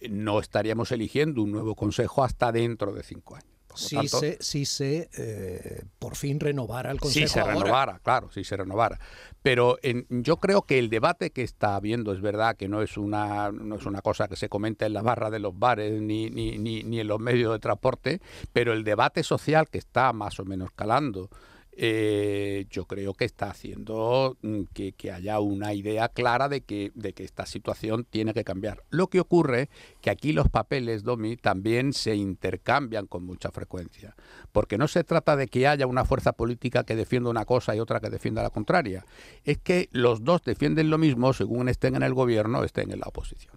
no 0.08 0.40
estaríamos 0.40 0.92
eligiendo 0.92 1.42
un 1.42 1.52
nuevo 1.52 1.74
consejo 1.74 2.24
hasta 2.24 2.52
dentro 2.52 2.92
de 2.92 3.02
cinco 3.02 3.36
años. 3.36 3.50
Si 3.74 4.08
se, 4.08 4.38
si 4.40 4.64
se 4.64 5.08
eh, 5.16 5.82
por 5.98 6.16
fin 6.16 6.40
renovara 6.40 6.90
el 6.90 7.00
Consejo. 7.00 7.26
Si 7.26 7.32
se 7.32 7.42
renovara, 7.42 8.00
claro, 8.02 8.30
si 8.30 8.44
se 8.44 8.56
renovara. 8.56 8.98
Pero 9.42 9.78
yo 10.08 10.36
creo 10.36 10.62
que 10.62 10.78
el 10.78 10.88
debate 10.88 11.30
que 11.30 11.42
está 11.42 11.74
habiendo 11.74 12.12
es 12.12 12.20
verdad 12.20 12.56
que 12.56 12.68
no 12.68 12.82
es 12.82 12.96
una, 12.96 13.50
no 13.50 13.76
es 13.76 13.86
una 13.86 14.00
cosa 14.02 14.28
que 14.28 14.36
se 14.36 14.48
comenta 14.48 14.86
en 14.86 14.92
la 14.92 15.02
barra 15.02 15.30
de 15.30 15.38
los 15.38 15.58
bares 15.58 16.00
ni, 16.00 16.30
ni, 16.30 16.58
ni, 16.58 16.82
ni 16.82 17.00
en 17.00 17.08
los 17.08 17.18
medios 17.18 17.52
de 17.52 17.58
transporte, 17.58 18.20
pero 18.52 18.72
el 18.72 18.84
debate 18.84 19.22
social 19.22 19.68
que 19.68 19.78
está 19.78 20.12
más 20.12 20.38
o 20.38 20.44
menos 20.44 20.70
calando 20.74 21.28
eh, 21.74 22.66
yo 22.70 22.84
creo 22.84 23.14
que 23.14 23.24
está 23.24 23.50
haciendo 23.50 24.36
mm, 24.42 24.62
que, 24.74 24.94
haya 25.10 25.40
una 25.40 25.72
idea 25.72 26.08
clara 26.08 26.48
de 26.48 26.60
que, 26.60 26.92
de 26.94 27.12
que 27.12 27.24
esta 27.24 27.46
situación 27.46 28.06
tiene 28.08 28.34
que 28.34 28.44
cambiar. 28.44 28.82
Lo 28.90 29.08
que 29.08 29.20
ocurre 29.20 29.68
que 30.00 30.10
aquí 30.10 30.32
los 30.32 30.48
papeles, 30.48 31.02
Domi, 31.02 31.36
también 31.36 31.92
se 31.92 32.14
intercambian 32.14 33.06
con 33.06 33.24
mucha 33.24 33.50
frecuencia, 33.50 34.14
porque 34.52 34.76
no 34.78 34.86
se 34.86 35.02
trata 35.02 35.34
de 35.36 35.48
que 35.48 35.66
haya 35.66 35.86
una 35.86 36.04
fuerza 36.04 36.32
política 36.32 36.84
que 36.84 36.96
defienda 36.96 37.30
una 37.30 37.44
cosa 37.46 37.74
y 37.74 37.80
otra 37.80 38.00
que 38.00 38.10
defienda 38.10 38.42
la 38.42 38.50
contraria, 38.50 39.06
es 39.44 39.58
que 39.58 39.88
los 39.92 40.24
dos 40.24 40.42
defienden 40.42 40.90
lo 40.90 40.98
mismo 40.98 41.32
según 41.32 41.68
estén 41.68 41.96
en 41.96 42.02
el 42.02 42.14
gobierno 42.14 42.60
o 42.60 42.64
estén 42.64 42.92
en 42.92 43.00
la 43.00 43.06
oposición. 43.08 43.54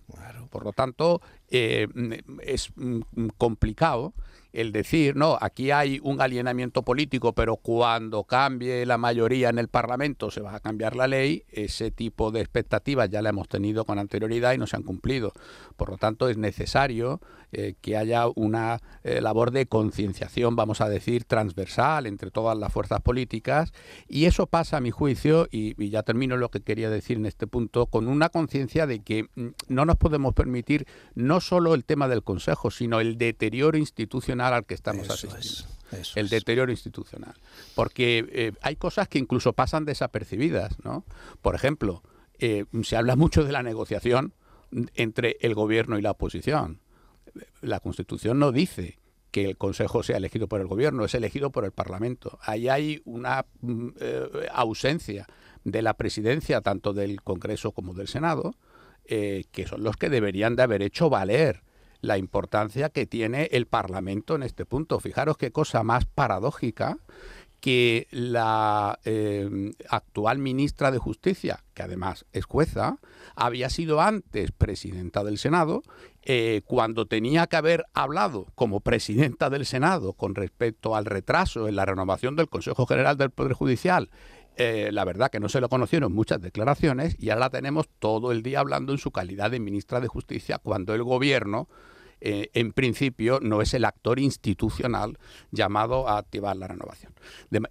Por 0.49 0.63
lo 0.63 0.71
tanto, 0.71 1.21
eh, 1.49 1.87
mm, 1.93 2.13
es 2.43 2.71
mm, 2.75 3.27
complicado 3.37 4.13
el 4.55 4.71
decir, 4.71 5.17
no, 5.17 5.37
aquí 5.39 5.71
hay 5.71 5.99
un 6.01 6.21
alienamiento 6.21 6.81
político, 6.81 7.33
pero 7.33 7.57
cuando 7.57 8.23
cambie 8.23 8.85
la 8.85 8.97
mayoría 8.97 9.49
en 9.49 9.59
el 9.59 9.67
Parlamento 9.67 10.31
se 10.31 10.39
va 10.39 10.55
a 10.55 10.59
cambiar 10.61 10.95
la 10.95 11.07
ley, 11.07 11.43
ese 11.49 11.91
tipo 11.91 12.31
de 12.31 12.39
expectativas 12.39 13.09
ya 13.09 13.21
la 13.21 13.29
hemos 13.29 13.49
tenido 13.49 13.83
con 13.83 13.99
anterioridad 13.99 14.53
y 14.53 14.57
no 14.57 14.65
se 14.65 14.77
han 14.77 14.83
cumplido. 14.83 15.33
Por 15.75 15.89
lo 15.89 15.97
tanto, 15.97 16.29
es 16.29 16.37
necesario 16.37 17.19
eh, 17.57 17.75
que 17.79 17.95
haya 17.95 18.25
una 18.35 18.81
eh, 19.05 19.21
labor 19.21 19.51
de 19.51 19.65
concienciación, 19.65 20.57
vamos 20.57 20.81
a 20.81 20.89
decir, 20.89 21.23
transversal 21.23 22.05
entre 22.05 22.29
todas 22.29 22.57
las 22.57 22.73
fuerzas 22.73 22.99
políticas 22.99 23.71
y 24.09 24.25
eso 24.25 24.45
pasa, 24.47 24.75
a 24.75 24.81
mi 24.81 24.91
juicio, 24.91 25.47
y, 25.49 25.81
y 25.81 25.89
ya 25.89 26.03
termino 26.03 26.35
lo 26.35 26.49
que 26.51 26.59
quería 26.59 26.89
decir 26.89 27.15
en 27.15 27.25
este 27.25 27.47
punto, 27.47 27.85
con 27.85 28.09
una 28.09 28.27
conciencia 28.27 28.87
de 28.87 28.99
que 28.99 29.29
mm, 29.35 29.47
no 29.69 29.85
nos 29.85 29.95
podemos 29.95 30.33
permitir 30.33 30.85
no 31.13 31.39
solo 31.39 31.75
el 31.75 31.85
tema 31.85 32.09
del 32.09 32.23
Consejo, 32.23 32.71
sino 32.71 32.99
el 32.99 33.17
deterioro 33.17 33.77
institucional 33.77 34.53
al 34.53 34.65
que 34.65 34.73
estamos 34.73 35.09
asistiendo. 35.09 35.69
el 36.15 36.27
deterioro 36.27 36.73
institucional. 36.73 37.35
Porque 37.73 38.25
eh, 38.33 38.51
hay 38.63 38.75
cosas 38.75 39.07
que 39.07 39.17
incluso 39.17 39.53
pasan 39.53 39.85
desapercibidas, 39.85 40.83
¿no? 40.83 41.05
Por 41.41 41.55
ejemplo, 41.55 42.03
eh, 42.37 42.65
se 42.83 42.97
habla 42.97 43.15
mucho 43.15 43.45
de 43.45 43.53
la 43.53 43.63
negociación 43.63 44.33
entre 44.95 45.37
el 45.39 45.53
gobierno 45.53 45.97
y 45.97 46.01
la 46.01 46.11
oposición. 46.11 46.81
La 47.61 47.79
Constitución 47.79 48.39
no 48.39 48.51
dice 48.51 48.99
que 49.31 49.49
el 49.49 49.57
Consejo 49.57 50.03
sea 50.03 50.17
elegido 50.17 50.47
por 50.47 50.61
el 50.61 50.67
gobierno, 50.67 51.05
es 51.05 51.13
elegido 51.13 51.51
por 51.51 51.65
el 51.65 51.71
Parlamento. 51.71 52.39
Ahí 52.41 52.69
hay 52.69 53.01
una 53.05 53.45
mm, 53.61 53.87
eh, 53.99 54.47
ausencia 54.53 55.27
de 55.63 55.81
la 55.81 55.95
presidencia, 55.95 56.61
tanto 56.61 56.93
del 56.93 57.21
Congreso 57.21 57.71
como 57.71 57.93
del 57.93 58.07
Senado, 58.07 58.55
que 59.07 59.67
son 59.67 59.83
los 59.83 59.97
que 59.97 60.09
deberían 60.09 60.55
de 60.55 60.63
haber 60.63 60.81
hecho 60.81 61.11
valer 61.11 61.61
la 62.01 62.17
importancia 62.17 62.89
que 62.89 63.05
tiene 63.05 63.49
el 63.51 63.67
Parlamento 63.67 64.35
en 64.35 64.43
este 64.43 64.65
punto. 64.65 64.99
Fijaros 64.99 65.37
qué 65.37 65.51
cosa 65.51 65.83
más 65.83 66.05
paradójica 66.05 66.97
que 67.59 68.07
la 68.11 68.99
eh, 69.05 69.71
actual 69.89 70.39
ministra 70.39 70.91
de 70.91 70.97
Justicia, 70.97 71.63
que 71.73 71.83
además 71.83 72.25
es 72.31 72.45
jueza, 72.45 72.97
había 73.35 73.69
sido 73.69 74.01
antes 74.01 74.51
presidenta 74.51 75.23
del 75.23 75.37
Senado, 75.37 75.83
eh, 76.23 76.61
cuando 76.65 77.05
tenía 77.05 77.47
que 77.47 77.55
haber 77.55 77.85
hablado 77.93 78.47
como 78.55 78.79
presidenta 78.79 79.49
del 79.49 79.65
Senado 79.65 80.13
con 80.13 80.35
respecto 80.35 80.95
al 80.95 81.05
retraso 81.05 81.67
en 81.67 81.75
la 81.75 81.85
renovación 81.85 82.35
del 82.35 82.49
Consejo 82.49 82.85
General 82.85 83.17
del 83.17 83.31
Poder 83.31 83.53
Judicial 83.53 84.09
eh, 84.57 84.89
la 84.93 85.03
verdad 85.03 85.29
que 85.29 85.41
no 85.41 85.49
se 85.49 85.59
lo 85.59 85.67
conocieron 85.67 86.13
muchas 86.13 86.39
declaraciones 86.39 87.17
y 87.19 87.29
ahora 87.29 87.41
la 87.41 87.49
tenemos 87.49 87.89
todo 87.99 88.31
el 88.31 88.41
día 88.41 88.61
hablando 88.61 88.93
en 88.93 88.99
su 88.99 89.11
calidad 89.11 89.51
de 89.51 89.59
ministra 89.59 89.99
de 89.99 90.07
Justicia 90.07 90.59
cuando 90.59 90.93
el 90.93 91.03
gobierno 91.03 91.67
eh, 92.27 92.49
en 92.55 92.71
principio 92.71 93.39
no 93.39 93.61
es 93.61 93.75
el 93.75 93.85
actor 93.85 94.17
institucional 94.19 95.19
llamado 95.51 96.09
a 96.09 96.17
activar 96.17 96.57
la 96.57 96.67
renovación. 96.67 97.13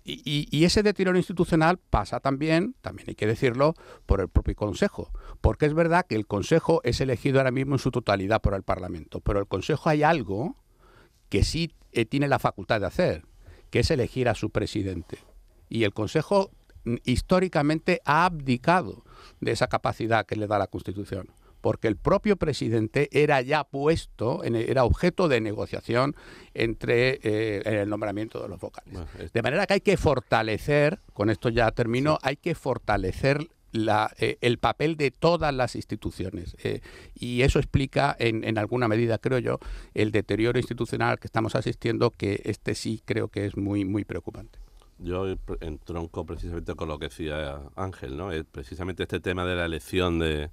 y, 0.05 0.65
ese 0.65 0.85
deterioro 0.85 1.19
institucional 1.19 1.79
pasa 1.79 2.21
también, 2.21 2.77
también 2.81 3.09
hay 3.09 3.15
que 3.17 3.27
decirlo, 3.27 3.75
por 4.07 4.21
el 4.21 4.29
propio 4.29 4.55
Consejo, 4.55 5.11
porque 5.41 5.67
es 5.67 5.75
verdad 5.75 6.07
que 6.09 6.15
el 6.15 6.29
Consejo 6.29 6.81
es 6.85 7.01
elegido 7.01 7.41
ahora 7.41 7.51
mismo 7.51 7.75
en 7.75 7.81
su 7.81 7.91
totalidad 7.91 8.41
por 8.41 8.55
el 8.55 8.63
Parlamento, 8.63 9.19
pero 9.19 9.41
el 9.41 9.49
Consejo 9.49 9.89
hay 9.89 10.05
algo 10.05 10.55
que 11.31 11.43
sí 11.43 11.75
eh, 11.91 12.05
tiene 12.05 12.29
la 12.29 12.39
facultad 12.39 12.81
de 12.81 12.87
hacer, 12.87 13.25
que 13.71 13.81
es 13.81 13.91
elegir 13.91 14.29
a 14.29 14.37
su 14.37 14.51
presidente. 14.51 15.19
Y 15.69 15.83
el 15.83 15.93
Consejo 15.93 16.53
mm, 16.85 16.95
históricamente 17.03 18.01
ha 18.05 18.25
abdicado 18.25 19.03
de 19.41 19.51
esa 19.51 19.67
capacidad 19.67 20.27
que 20.27 20.37
le 20.37 20.47
da 20.47 20.59
la 20.59 20.69
Constitución 20.69 21.27
porque 21.65 21.89
el 21.89 21.97
propio 21.97 22.37
presidente 22.37 23.09
era 23.11 23.41
ya 23.41 23.65
puesto, 23.65 24.45
era 24.45 24.85
objeto 24.85 25.29
de 25.29 25.41
negociación 25.41 26.15
entre 26.53 27.21
eh, 27.23 27.63
el 27.65 27.89
nombramiento 27.89 28.43
de 28.43 28.51
los 28.51 28.61
vocales. 28.61 29.33
De 29.33 29.41
manera 29.41 29.67
que 29.67 29.73
hay 29.73 29.81
que 29.81 29.97
fortalecer, 29.97 31.01
con 31.15 31.31
esto 31.31 31.49
ya 31.49 31.71
termino, 31.71 32.19
hay 32.21 32.37
que 32.37 32.55
fortalecer 32.55 33.49
eh, 34.19 34.37
el 34.43 34.59
papel 34.59 34.99
de 34.99 35.11
todas 35.11 35.55
las 35.55 35.75
instituciones. 35.75 36.55
Eh, 36.63 36.83
y 37.15 37.41
eso 37.41 37.59
explica, 37.59 38.15
en, 38.19 38.45
en, 38.45 38.59
alguna 38.59 38.87
medida, 38.87 39.17
creo 39.17 39.39
yo, 39.39 39.59
el 39.95 40.13
deterioro 40.13 40.59
institucional 40.59 41.19
que 41.19 41.29
estamos 41.29 41.55
asistiendo, 41.55 42.11
que 42.11 42.43
este 42.45 42.75
sí 42.75 43.01
creo 43.07 43.29
que 43.29 43.47
es 43.47 43.57
muy, 43.57 43.87
muy 43.87 44.05
preocupante. 44.05 44.59
yo 44.99 45.35
entronco 45.63 46.27
precisamente 46.27 46.75
con 46.75 46.89
lo 46.89 46.99
que 46.99 47.07
decía 47.07 47.63
Ángel, 47.75 48.19
¿no? 48.19 48.33
Es 48.33 48.45
precisamente 48.45 49.05
este 49.05 49.21
tema 49.21 49.47
de 49.47 49.57
la 49.57 49.65
elección 49.65 50.19
de, 50.19 50.51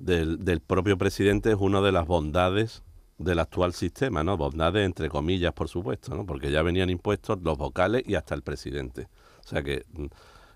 del, 0.00 0.60
propio 0.60 0.96
presidente 0.96 1.50
es 1.50 1.56
una 1.58 1.80
de 1.80 1.92
las 1.92 2.06
bondades 2.06 2.82
del 3.18 3.38
actual 3.38 3.74
sistema, 3.74 4.24
¿no? 4.24 4.36
Bondades 4.36 4.84
entre 4.86 5.08
comillas, 5.08 5.52
por 5.52 5.68
supuesto, 5.68 6.14
¿no? 6.14 6.24
Porque 6.24 6.50
ya 6.50 6.62
venían 6.62 6.88
impuestos 6.88 7.38
los 7.42 7.58
vocales 7.58 8.02
y 8.06 8.14
hasta 8.14 8.34
el 8.34 8.42
presidente. 8.42 9.08
O 9.44 9.48
sea 9.48 9.62
que 9.62 9.84
mm, 9.92 10.06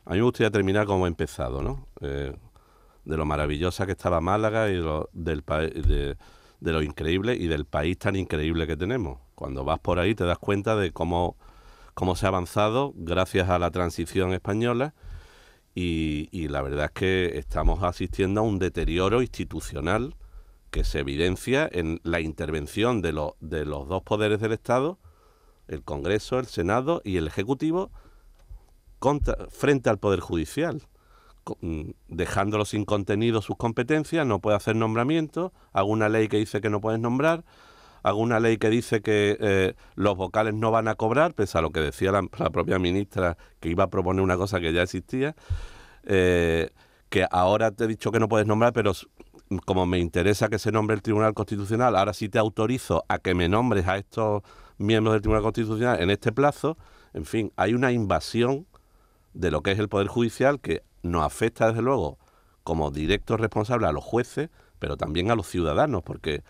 a 0.07 0.11
mí 0.13 0.17
me 0.17 0.23
gustaría 0.23 0.51
terminar 0.51 0.87
como 0.87 1.07
he 1.07 1.09
empezado, 1.09 1.63
¿no? 1.63 1.87
Eh, 2.01 2.35
de 3.05 3.17
lo 3.19 3.27
maravillosa 3.27 3.85
que 3.85 3.93
estaba 3.93 4.23
Málaga 4.23 4.71
y 4.71 4.77
lo, 4.77 5.11
del 5.13 5.45
de, 5.47 6.17
de 6.61 6.73
lo 6.73 6.83
increíble 6.83 7.35
y 7.35 7.47
del 7.47 7.67
país 7.67 7.99
tan 7.99 8.17
increíble 8.17 8.67
que 8.67 8.79
tenemos. 8.79 9.21
Cuando 9.35 9.65
vas 9.65 9.79
por 9.79 9.99
ahí 9.99 10.15
te 10.15 10.25
das 10.25 10.39
cuenta 10.39 10.75
de 10.75 10.91
cómo, 10.91 11.37
cómo 11.93 12.17
se 12.17 12.25
ha 12.25 12.31
avanzado 12.31 12.95
gracias 12.97 13.51
a 13.51 13.59
la 13.59 13.71
transición 13.71 14.33
española 14.33 14.95
y, 15.75 16.49
la 16.49 16.63
verdad 16.63 16.87
es 16.87 16.91
que 16.93 17.39
estamos 17.39 17.83
asistiendo 17.83 18.41
a 18.41 18.45
un 18.45 18.59
deterioro 18.59 19.23
institucional 19.23 20.15
que 20.71 20.85
se 20.85 21.01
evidencia 21.01 21.69
en 21.71 22.01
la 22.05 22.21
intervención 22.21 23.03
de, 23.03 23.13
de 23.41 23.65
los 23.65 23.89
dos 23.89 24.03
poderes 24.03 24.41
del 24.41 24.53
Estado, 24.53 24.99
el 25.67 25.83
Congreso, 25.83 26.39
el 26.39 26.47
Senado 26.47 27.01
y 27.05 27.17
el 27.17 27.27
Ejecutivo, 27.27 27.91
frente 29.51 29.91
al 29.91 29.99
Poder 29.99 30.21
Judicial, 30.21 30.83
mm, 31.61 31.91
dejándolo 32.09 32.65
sin 32.65 32.85
contenido 32.85 33.43
sus 33.43 33.57
competencias, 33.57 34.27
no 34.27 34.41
puede 34.41 34.57
hacer 34.57 34.77
nombramientos, 34.77 35.53
alguna 35.73 36.09
ley 36.09 36.29
que 36.29 36.39
dice 36.39 36.61
que 36.61 36.71
no 36.71 36.81
puedes 36.81 37.01
nombrar, 37.01 37.45
alguna 38.05 38.39
ley 38.39 38.59
que 38.59 38.71
dice 38.71 39.01
que 39.01 39.37
eh, 39.41 39.75
los 39.97 40.17
vocales 40.17 40.55
no 40.55 40.71
van 40.71 40.89
a 40.89 40.95
cobrar, 40.95 41.35
pese 41.35 41.59
a 41.59 41.63
lo 41.63 41.71
que 41.71 41.81
decía 41.81 42.13
la, 42.13 42.51
propia 42.51 42.79
ministra, 42.79 43.37
que 43.61 43.71
iba 43.71 43.85
a 43.85 43.91
proponer 43.91 44.23
una 44.23 44.37
cosa 44.37 44.61
que 44.61 44.73
ya 44.73 44.83
existía, 44.83 45.35
eh, 46.05 46.71
que 47.09 47.27
ahora 47.31 47.71
te 47.73 47.85
he 47.85 47.87
dicho 47.87 48.13
que 48.13 48.21
no 48.21 48.29
puedes 48.29 48.47
nombrar, 48.47 48.75
pero 48.75 48.93
como 49.65 49.87
me 49.87 49.99
interesa 49.99 50.49
que 50.49 50.59
se 50.59 50.71
nombre 50.71 50.95
el 50.95 51.03
Tribunal 51.03 51.33
Constitucional, 51.33 51.97
ahora 51.97 52.13
sí 52.13 52.29
te 52.29 52.39
autorizo 52.39 53.05
a 53.09 53.19
que 53.19 53.35
me 53.35 53.49
nombres 53.49 53.89
a 53.89 53.97
estos 53.97 54.43
miembros 54.77 55.15
del 55.15 55.23
Tribunal 55.23 55.43
Constitucional 55.43 56.03
en 56.03 56.11
este 56.11 56.31
plazo. 56.31 56.77
En 57.15 57.25
fin, 57.25 57.53
hay 57.57 57.73
una 57.73 57.91
invasión 57.91 58.67
de 59.33 59.51
lo 59.51 59.63
que 59.63 59.73
es 59.73 59.79
el 59.79 59.89
Poder 59.89 60.09
Judicial 60.09 60.61
que 60.61 60.83
nos 61.03 61.25
afecta 61.25 61.69
desde 61.69 61.83
luego 61.83 62.19
como 62.65 62.91
directo 62.91 63.39
responsable 63.39 63.87
a 63.87 63.93
los 63.93 64.05
jueces, 64.05 64.51
pero 64.79 64.99
también 64.99 65.31
a 65.31 65.37
los 65.37 65.47
ciudadanos, 65.47 66.03
porque 66.03 66.43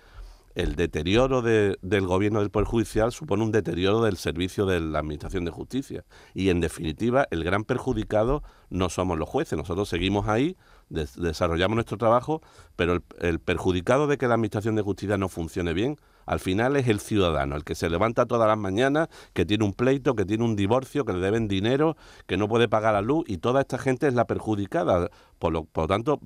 el 0.55 0.77
deterioro 0.77 1.43
del 1.43 2.07
gobierno 2.07 2.41
del 2.41 2.51
Poder 2.51 2.67
Judicial 2.67 3.13
supone 3.13 3.43
un 3.43 3.51
deterioro 3.51 4.03
del 4.03 4.17
servicio 4.17 4.67
de 4.67 4.81
la 4.81 5.01
Administración 5.01 5.45
de 5.45 5.51
Justicia. 5.51 6.05
Y 6.33 6.51
en 6.51 6.61
definitiva, 6.61 7.27
el 7.31 7.43
gran 7.43 7.65
perjudicado 7.65 8.43
no 8.71 8.89
somos 8.89 9.19
los 9.19 9.29
jueces, 9.29 9.59
nosotros 9.59 9.89
seguimos 9.89 10.29
ahí, 10.29 10.57
desarrollamos 10.89 11.75
nuestro 11.75 11.99
trabajo, 11.99 12.41
pero 12.77 13.03
el, 13.19 13.41
perjudicado 13.41 14.07
de 14.07 14.17
que 14.17 14.29
la 14.29 14.35
Administración 14.35 14.77
de 14.77 14.83
Justicia 14.83 15.19
no 15.19 15.29
funcione 15.29 15.73
bien, 15.73 15.97
al 16.27 16.41
final 16.41 16.77
es 16.77 16.89
el 16.89 17.01
ciudadano, 17.01 17.57
el 17.57 17.65
que 17.65 17.75
se 17.75 17.91
levanta 17.91 18.27
todas 18.27 18.49
las 18.49 18.57
mañanas, 18.57 19.09
que 19.33 19.45
tiene 19.45 19.65
un 19.65 19.75
pleito, 19.75 20.15
que 20.15 20.25
tiene 20.25 20.45
un 20.45 20.57
divorcio, 20.57 21.05
que 21.05 21.13
le 21.13 21.19
deben 21.19 21.49
dinero, 21.49 21.97
que 22.27 22.37
no 22.37 22.49
puede 22.49 22.69
pagar 22.69 22.95
la 22.95 23.03
luz, 23.03 23.25
y 23.27 23.39
toda 23.39 23.61
esta 23.61 23.77
gente 23.77 24.07
es 24.07 24.15
la 24.15 24.27
perjudicada. 24.27 25.11
Por 25.39 25.53
lo, 25.53 25.65
por 25.65 25.85
lo 25.85 25.89
tanto, 25.89 26.21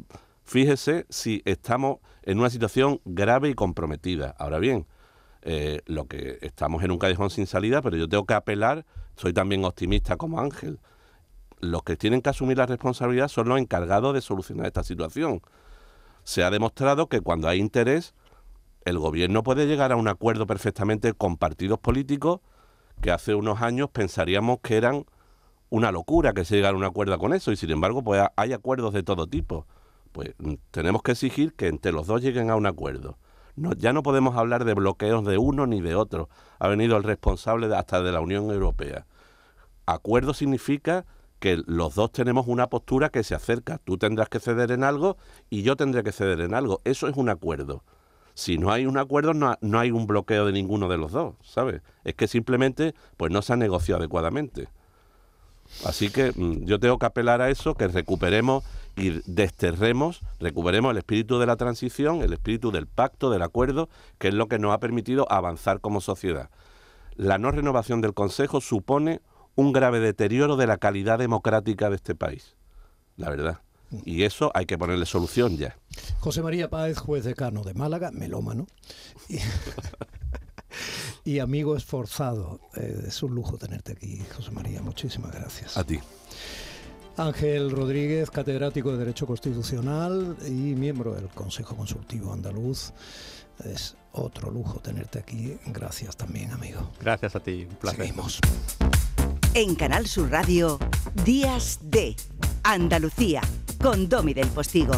Fíjese 0.48 1.04
si 1.10 1.42
estamos 1.44 1.98
en 2.22 2.38
una 2.38 2.48
situación 2.48 3.02
grave 3.04 3.50
y 3.50 3.54
comprometida. 3.54 4.34
Ahora 4.38 4.58
bien, 4.58 4.86
eh, 5.42 5.82
lo 5.84 6.06
que 6.06 6.38
estamos 6.40 6.82
en 6.82 6.90
un 6.90 6.96
callejón 6.96 7.28
sin 7.28 7.46
salida, 7.46 7.82
pero 7.82 7.98
yo 7.98 8.08
tengo 8.08 8.24
que 8.24 8.32
apelar, 8.32 8.86
soy 9.14 9.34
también 9.34 9.62
optimista 9.66 10.16
como 10.16 10.40
Ángel. 10.40 10.80
Los 11.60 11.82
que 11.82 11.98
tienen 11.98 12.22
que 12.22 12.30
asumir 12.30 12.56
la 12.56 12.64
responsabilidad 12.64 13.28
son 13.28 13.50
los 13.50 13.58
encargados 13.58 14.14
de 14.14 14.22
solucionar 14.22 14.64
esta 14.64 14.82
situación. 14.82 15.42
Se 16.24 16.42
ha 16.42 16.48
demostrado 16.48 17.10
que 17.10 17.20
cuando 17.20 17.46
hay 17.46 17.58
interés, 17.58 18.14
el 18.86 18.98
gobierno 18.98 19.42
puede 19.42 19.66
llegar 19.66 19.92
a 19.92 19.96
un 19.96 20.08
acuerdo 20.08 20.46
perfectamente 20.46 21.12
con 21.12 21.36
partidos 21.36 21.78
políticos 21.78 22.40
que 23.02 23.10
hace 23.10 23.34
unos 23.34 23.60
años 23.60 23.90
pensaríamos 23.90 24.60
que 24.60 24.78
eran 24.78 25.04
una 25.68 25.92
locura 25.92 26.32
que 26.32 26.46
se 26.46 26.56
llegara 26.56 26.74
a 26.74 26.78
un 26.78 26.84
acuerdo 26.84 27.18
con 27.18 27.34
eso 27.34 27.52
y 27.52 27.56
sin 27.56 27.70
embargo 27.70 28.02
pues 28.02 28.22
hay 28.34 28.54
acuerdos 28.54 28.94
de 28.94 29.02
todo 29.02 29.26
tipo. 29.26 29.66
Pues 30.18 30.34
mm, 30.38 30.54
tenemos 30.72 31.04
que 31.04 31.12
exigir 31.12 31.54
que 31.54 31.68
entre 31.68 31.92
los 31.92 32.08
dos 32.08 32.20
lleguen 32.20 32.50
a 32.50 32.56
un 32.56 32.66
acuerdo. 32.66 33.18
Ya 33.54 33.92
no 33.92 34.02
podemos 34.02 34.36
hablar 34.36 34.64
de 34.64 34.74
bloqueos 34.74 35.24
de 35.24 35.38
uno 35.38 35.68
ni 35.68 35.80
de 35.80 35.94
otro. 35.94 36.28
Ha 36.58 36.66
venido 36.66 36.96
el 36.96 37.04
responsable 37.04 37.72
hasta 37.72 38.02
de 38.02 38.10
la 38.10 38.20
Unión 38.20 38.50
Europea. 38.50 39.06
Acuerdo 39.86 40.34
significa 40.34 41.06
que 41.38 41.62
los 41.66 41.94
dos 41.94 42.10
tenemos 42.10 42.48
una 42.48 42.66
postura 42.66 43.10
que 43.10 43.22
se 43.22 43.36
acerca. 43.36 43.78
Tú 43.78 43.96
tendrás 43.96 44.28
que 44.28 44.40
ceder 44.40 44.72
en 44.72 44.82
algo 44.82 45.18
y 45.50 45.62
yo 45.62 45.76
tendré 45.76 46.02
que 46.02 46.10
ceder 46.10 46.40
en 46.40 46.52
algo. 46.52 46.80
Eso 46.82 47.06
es 47.06 47.16
un 47.16 47.28
acuerdo. 47.28 47.84
Si 48.34 48.58
no 48.58 48.72
hay 48.72 48.86
un 48.86 48.98
acuerdo, 48.98 49.34
no, 49.34 49.54
no 49.60 49.78
hay 49.78 49.92
un 49.92 50.08
bloqueo 50.08 50.46
de 50.46 50.52
ninguno 50.52 50.88
de 50.88 50.98
los 50.98 51.12
dos, 51.12 51.36
¿sabes? 51.44 51.80
Es 52.02 52.14
que 52.14 52.26
simplemente 52.26 52.92
pues 53.16 53.30
no 53.30 53.40
se 53.40 53.52
ha 53.52 53.56
negociado 53.56 54.00
adecuadamente. 54.00 54.68
Así 55.84 56.10
que 56.10 56.32
mm, 56.34 56.64
yo 56.64 56.80
tengo 56.80 56.98
que 56.98 57.06
apelar 57.06 57.40
a 57.40 57.50
eso, 57.50 57.74
que 57.74 57.88
recuperemos 57.88 58.64
y 58.96 59.20
desterremos, 59.26 60.20
recuperemos 60.40 60.90
el 60.90 60.98
espíritu 60.98 61.38
de 61.38 61.46
la 61.46 61.56
transición, 61.56 62.22
el 62.22 62.32
espíritu 62.32 62.70
del 62.72 62.86
pacto, 62.86 63.30
del 63.30 63.42
acuerdo, 63.42 63.88
que 64.18 64.28
es 64.28 64.34
lo 64.34 64.48
que 64.48 64.58
nos 64.58 64.72
ha 64.72 64.78
permitido 64.78 65.30
avanzar 65.30 65.80
como 65.80 66.00
sociedad. 66.00 66.50
La 67.14 67.38
no 67.38 67.50
renovación 67.50 68.00
del 68.00 68.14
Consejo 68.14 68.60
supone 68.60 69.20
un 69.54 69.72
grave 69.72 70.00
deterioro 70.00 70.56
de 70.56 70.66
la 70.66 70.78
calidad 70.78 71.18
democrática 71.18 71.90
de 71.90 71.96
este 71.96 72.14
país, 72.14 72.56
la 73.16 73.30
verdad. 73.30 73.60
Y 74.04 74.24
eso 74.24 74.50
hay 74.54 74.66
que 74.66 74.76
ponerle 74.76 75.06
solución 75.06 75.56
ya. 75.56 75.78
José 76.20 76.42
María 76.42 76.68
Páez, 76.68 76.98
juez 76.98 77.24
decano 77.24 77.62
de 77.62 77.74
Málaga, 77.74 78.10
melómano. 78.12 78.66
Y, 81.24 81.38
amigo 81.40 81.76
esforzado. 81.76 82.60
Eh, 82.76 83.04
es 83.08 83.22
un 83.22 83.34
lujo 83.34 83.58
tenerte 83.58 83.92
aquí, 83.92 84.22
José 84.36 84.50
María. 84.50 84.80
Muchísimas 84.82 85.32
gracias. 85.32 85.76
A 85.76 85.84
ti. 85.84 85.98
Ángel 87.16 87.70
Rodríguez, 87.70 88.30
catedrático 88.30 88.92
de 88.92 88.98
Derecho 88.98 89.26
Constitucional 89.26 90.36
y 90.46 90.50
miembro 90.50 91.14
del 91.14 91.28
Consejo 91.28 91.76
Consultivo 91.76 92.32
Andaluz. 92.32 92.92
Es 93.64 93.96
otro 94.12 94.50
lujo 94.50 94.78
tenerte 94.78 95.18
aquí. 95.18 95.58
Gracias 95.66 96.16
también, 96.16 96.52
amigo. 96.52 96.90
Gracias 97.00 97.34
a 97.34 97.40
ti, 97.40 97.66
un 97.68 97.76
placer. 97.76 98.06
Seguimos. 98.06 98.38
En 99.54 99.74
Canal 99.74 100.06
Sur 100.06 100.30
Radio, 100.30 100.78
Días 101.24 101.80
de 101.82 102.14
Andalucía, 102.62 103.40
con 103.80 104.08
Domi 104.08 104.32
del 104.32 104.48
Postigo. 104.48 104.92